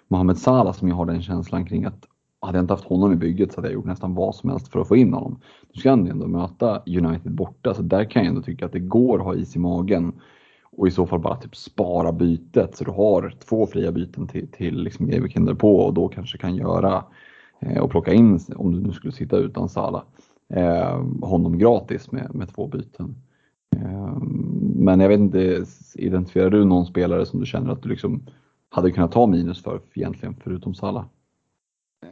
[0.07, 2.07] Mohamed Salah som jag har den känslan kring att
[2.41, 4.67] hade jag inte haft honom i bygget så hade jag gjort nästan vad som helst
[4.67, 5.39] för att få in honom.
[5.73, 8.79] Nu ska han ändå möta United borta så där kan jag ändå tycka att det
[8.79, 10.13] går att ha is i magen
[10.63, 14.51] och i så fall bara typ spara bytet så du har två fria byten till,
[14.51, 17.03] till liksom Gevekinder på och då kanske kan göra
[17.59, 20.03] eh, och plocka in, om du nu skulle sitta utan Sala,
[20.53, 23.15] eh, honom gratis med, med två byten.
[23.75, 25.65] Ehm, men jag vet inte,
[25.95, 28.23] identifierar du någon spelare som du känner att du liksom
[28.69, 31.09] hade kunnat ta minus för egentligen förutom Sala?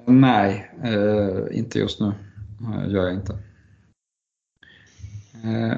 [0.06, 2.14] Nej, eh, inte just nu.
[2.88, 3.34] Gör jag inte.
[5.44, 5.78] Eh,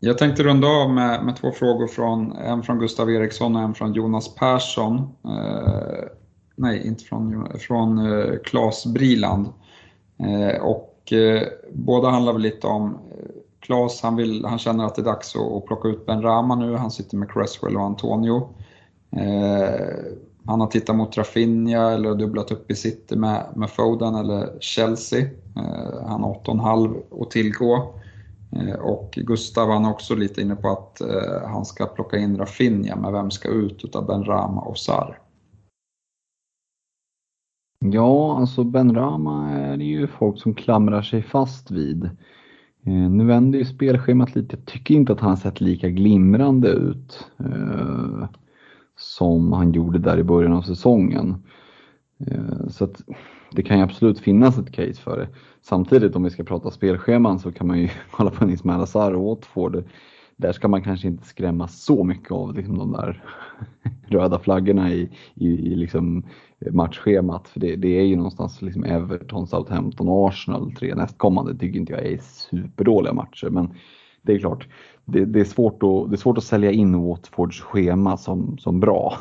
[0.00, 3.74] jag tänkte runda av med, med två frågor från en från Gustav Eriksson och en
[3.74, 4.98] från Jonas Persson.
[5.24, 6.04] Eh,
[6.56, 9.46] nej, inte från, från eh, Claes Briland.
[10.18, 11.42] Eh, och eh,
[11.72, 15.36] båda handlar väl lite om eh, Claes, han, vill, han känner att det är dags
[15.36, 16.76] att, att plocka ut Ben Rama nu.
[16.76, 18.48] Han sitter med Cresswell och Antonio.
[19.16, 20.14] Eh,
[20.46, 25.20] han har tittat mot Rafinha eller dubblat upp i city med, med Foden eller Chelsea.
[25.56, 27.94] Eh, han har 8,5 att tillgå.
[28.52, 32.38] Eh, och Gustav han är också lite inne på att eh, han ska plocka in
[32.38, 35.18] Rafinha, men vem ska ut utav Ben Rama och Sar?
[37.84, 42.10] Ja, alltså Ben Rama är det ju folk som klamrar sig fast vid.
[42.84, 44.56] Eh, nu vänder ju spelschemat lite.
[44.56, 48.28] Jag tycker inte att han sett lika glimrande ut eh,
[48.96, 51.42] som han gjorde där i början av säsongen.
[52.26, 53.02] Eh, så att
[53.52, 55.28] det kan ju absolut finnas ett case för det.
[55.62, 59.12] Samtidigt om vi ska prata spelscheman så kan man ju kolla på en Ismail Azar
[59.12, 59.84] och Watford.
[60.36, 63.24] Där ska man kanske inte skrämma så mycket av liksom de där
[64.06, 66.22] röda flaggorna i, i, i liksom
[66.70, 67.48] matchschemat.
[67.48, 71.92] För det, det, är ju någonstans liksom Everton, Southampton och Arsenal tre nästkommande tycker inte
[71.92, 73.50] jag är superdåliga matcher.
[73.50, 73.74] Men
[74.22, 74.68] det är klart,
[75.04, 78.80] det, det, är svårt att, det är svårt att sälja in Watfords schema som, som
[78.80, 79.16] bra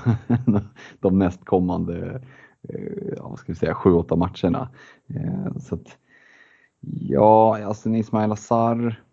[0.99, 2.21] de nästkommande
[2.69, 4.69] eh, ja, vad ska vi säga, 7-8 matcherna.
[5.07, 5.97] Eh, så att,
[6.81, 9.03] Ja, alltså Ismail Azar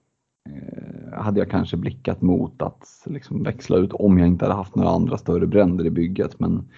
[0.49, 4.75] eh, hade jag kanske blickat mot att liksom växla ut om jag inte hade haft
[4.75, 6.41] några andra större bränder i bygget.
[6.41, 6.69] Men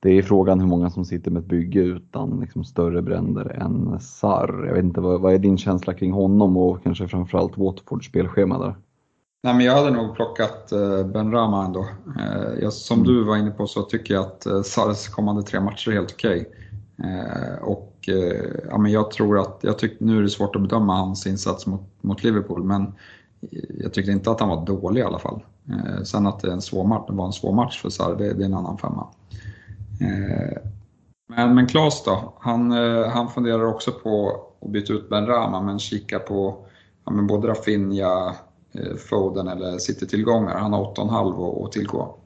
[0.00, 4.00] det är frågan hur många som sitter med ett bygge utan liksom större bränder än
[4.00, 4.64] Sar.
[4.66, 8.58] Jag vet inte, vad, vad är din känsla kring honom och kanske framförallt Watfords spelschema
[8.58, 8.74] där?
[9.42, 11.86] Nej, men jag hade nog plockat eh, Ben Rama ändå.
[12.18, 13.12] Eh, jag, som mm.
[13.12, 16.12] du var inne på så tycker jag att eh, Sars kommande tre matcher är helt
[16.12, 16.40] okej.
[16.40, 17.12] Okay.
[17.12, 20.62] Eh, och eh, ja, men jag tror att, jag tyck, nu är det svårt att
[20.62, 22.92] bedöma hans insats mot, mot Liverpool, men
[23.78, 25.40] jag tyckte inte att han var dålig i alla fall.
[25.68, 28.34] Eh, sen att det, en svår match, det var en svår match för Sarr, det,
[28.34, 29.06] det är en annan femma.
[30.00, 30.58] Eh,
[31.28, 35.62] men, men Klas då, han, eh, han funderar också på att byta ut Ben Rama
[35.62, 36.66] men kika på
[37.04, 38.34] ja, men både Rafinha,
[38.72, 40.58] eh, Foden eller City-tillgångar.
[40.58, 42.18] Han har 8,5 att tillgå.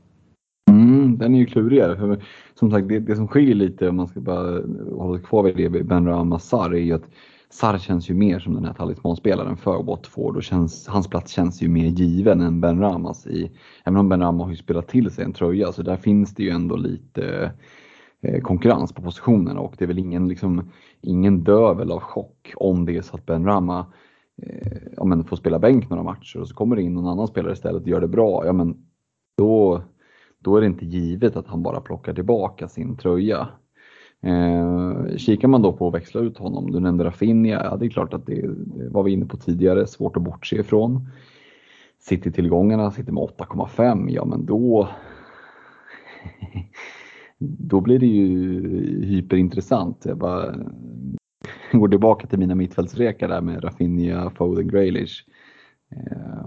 [0.70, 1.96] Mm, den är ju klurigare.
[1.96, 2.24] För
[2.54, 4.62] som sagt, det, det som skiljer lite om man ska bara
[4.96, 7.04] hålla kvar vid det Ben Rama Sarr är ju att
[7.52, 11.62] Sarr känns ju mer som den här talismanspelaren för Watford och känns, hans plats känns
[11.62, 13.50] ju mer given än Ben Ramas i,
[13.84, 16.42] även om Ben Rama har ju spelat till sig en tröja så där finns det
[16.42, 17.52] ju ändå lite
[18.22, 20.70] eh, konkurrens på positionerna och det är väl ingen, liksom,
[21.00, 23.86] ingen dövel av chock om det är så att Ben Rama
[24.42, 27.28] eh, ja, men får spela bänk några matcher och så kommer det in någon annan
[27.28, 28.76] spelare istället och gör det bra, ja men
[29.36, 29.82] då,
[30.38, 33.48] då är det inte givet att han bara plockar tillbaka sin tröja.
[34.22, 37.90] Eh, kikar man då på att växla ut honom, du nämnde Rafinha, ja det är
[37.90, 41.08] klart att det, det var vi inne på tidigare, svårt att bortse ifrån.
[41.98, 44.88] City-tillgångarna sitter med 8,5, ja men då
[47.38, 50.02] då blir det ju hyperintressant.
[50.04, 50.54] Jag bara,
[51.72, 55.24] går tillbaka till mina mittfältsrekar där med Rafinha, Foden, Graylish.
[55.96, 56.46] Eh,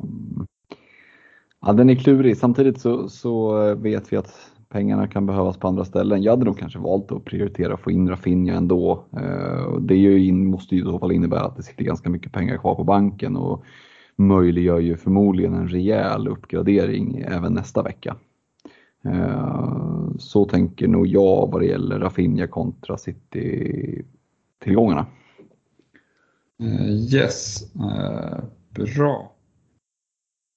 [1.62, 2.38] ja, den är klurig.
[2.38, 6.24] Samtidigt så, så vet vi att pengarna kan behövas på andra ställen.
[6.24, 9.06] Jag hade nog kanske valt att prioritera att få in Rafinha ändå.
[9.12, 12.32] Ehm, det ju in, måste ju i så fall innebära att det sitter ganska mycket
[12.32, 13.64] pengar kvar på banken och
[14.16, 18.16] möjliggör ju förmodligen en rejäl uppgradering även nästa vecka.
[19.04, 25.06] Ehm, så tänker nog jag vad det gäller Rafinha kontra City-tillgångarna.
[26.64, 27.58] Uh, yes,
[28.96, 29.32] bra.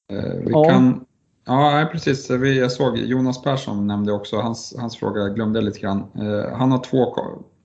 [0.08, 0.64] Vi ja.
[0.64, 1.04] kan...
[1.48, 2.30] Ja, precis.
[2.30, 5.98] Jag såg Jonas Persson nämnde också, hans, hans fråga glömde jag lite grann.
[5.98, 7.14] Eh, han har två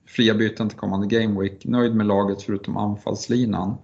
[0.06, 1.64] fria byten till kommande Game Week.
[1.64, 3.74] Nöjd med laget förutom anfallslinan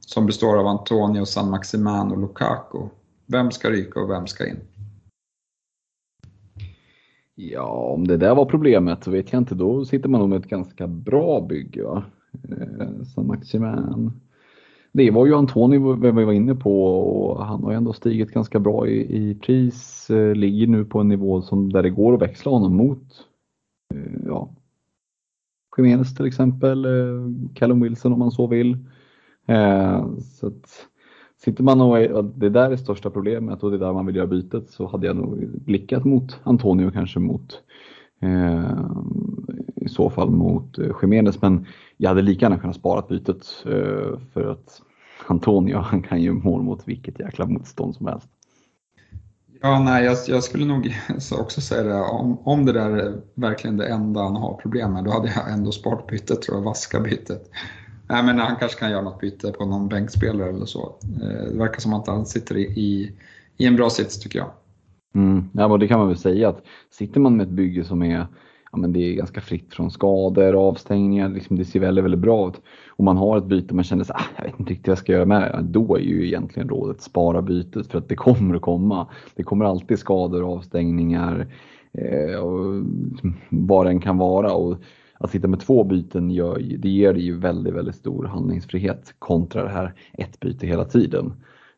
[0.00, 2.78] som består av Antonio, San Maximan och Lukaku.
[3.26, 4.60] Vem ska ryka och vem ska in?
[7.34, 9.54] Ja, om det där var problemet så vet jag inte.
[9.54, 11.82] Då sitter man nog med ett ganska bra bygge.
[11.82, 12.04] Va?
[12.48, 14.20] Eh, San Maximan.
[14.96, 18.58] Det var ju Antonio vi var inne på och han har ju ändå stigit ganska
[18.58, 20.10] bra i, i pris.
[20.10, 23.26] Eh, ligger nu på en nivå som, där det går att växla honom mot
[23.94, 24.50] eh, ja,
[25.76, 28.78] Jiménez till exempel, eh, Callum Wilson om man så vill.
[29.46, 30.86] Eh, så att,
[31.36, 34.26] sitter man och det där är största problemet och det är där man vill göra
[34.26, 37.62] bytet så hade jag nog blickat mot Antonio kanske mot
[38.20, 38.78] eh,
[39.76, 41.66] i så fall mot eh, Jiménez men
[42.04, 44.82] jag hade lika gärna kunnat spara bytet eh, för att
[45.26, 48.28] Antonio han kan ju mål mot vilket jäkla motstånd som helst.
[49.60, 50.94] Ja, nej, jag, jag, skulle nog
[51.40, 52.00] också säga det.
[52.00, 55.52] Om, om det där är verkligen det enda han har problem med, då hade jag
[55.52, 57.50] ändå sparat bytet, tror jag, vaska bytet.
[58.08, 60.96] Nej, men han kanske kan göra något byte på någon bänkspelare eller så.
[61.22, 63.12] Eh, det verkar som att han sitter i,
[63.56, 64.50] i en bra sits tycker jag.
[65.14, 68.02] Mm, ja, men det kan man väl säga att sitter man med ett bygge som
[68.02, 68.26] är
[68.74, 72.20] ja, men det är ganska fritt från skador, och avstängningar, liksom det ser väldigt, väldigt
[72.20, 72.60] bra ut.
[72.88, 74.92] Och man har ett byte och man känner att ah, jag vet inte riktigt vad
[74.92, 75.62] jag ska göra med det.
[75.62, 79.06] Då är ju egentligen rådet spara bytet för att det kommer att komma.
[79.34, 81.46] Det kommer alltid skador, och avstängningar,
[81.92, 82.84] eh, och
[83.48, 84.52] vad den kan vara.
[84.52, 84.76] Och
[85.18, 89.70] att sitta med två byten gör, det ger ju väldigt, väldigt stor handlingsfrihet kontra det
[89.70, 91.32] här ett byte hela tiden.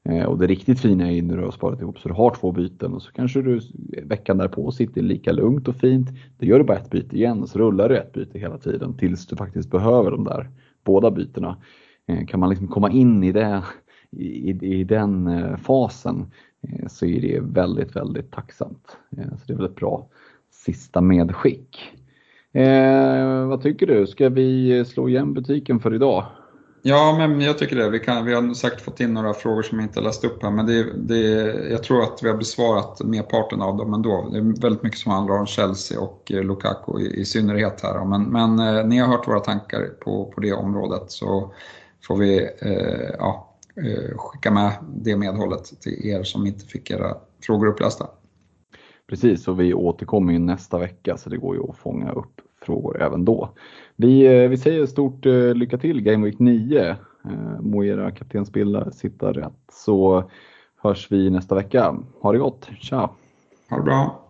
[0.08, 2.52] Eh, och det riktigt fina är när du har sparat ihop så du har två
[2.52, 3.60] byten och så kanske du
[4.02, 6.08] veckan därpå sitter lika lugnt och fint.
[6.38, 8.96] Då gör du bara ett byte igen och så rullar du ett byte hela tiden
[8.96, 10.50] tills du faktiskt behöver de där
[10.84, 11.56] båda bytena.
[12.08, 13.62] Eh, kan man liksom komma in i, det,
[14.10, 16.32] i, i den eh, fasen
[16.68, 18.96] eh, så är det väldigt, väldigt tacksamt.
[19.16, 20.08] Eh, så det är väl ett bra
[20.50, 21.78] sista medskick.
[22.52, 24.06] Eh, vad tycker du?
[24.06, 26.24] Ska vi slå igen butiken för idag?
[26.88, 27.90] Ja, men jag tycker det.
[27.90, 30.50] Vi, kan, vi har säkert fått in några frågor som jag inte läst upp här,
[30.50, 31.20] men det, det,
[31.70, 34.28] jag tror att vi har besvarat merparten av dem ändå.
[34.32, 38.04] Det är väldigt mycket som handlar om Chelsea och eh, Lukaku i, i synnerhet här.
[38.04, 41.52] Men, men eh, ni har hört våra tankar på, på det området så
[42.06, 47.16] får vi eh, ja, eh, skicka med det medhållet till er som inte fick era
[47.42, 48.06] frågor upplästa.
[49.08, 53.02] Precis, och vi återkommer ju nästa vecka så det går ju att fånga upp frågor
[53.02, 53.54] även då.
[53.96, 56.88] Vi, eh, vi säger stort eh, lycka till Game Week 9.
[56.90, 60.30] Eh, må era kaptensbilder sitta rätt så
[60.82, 61.96] hörs vi nästa vecka.
[62.20, 63.10] Ha det gott, tja!
[63.70, 64.25] Ha det bra!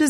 [0.00, 0.09] Könnte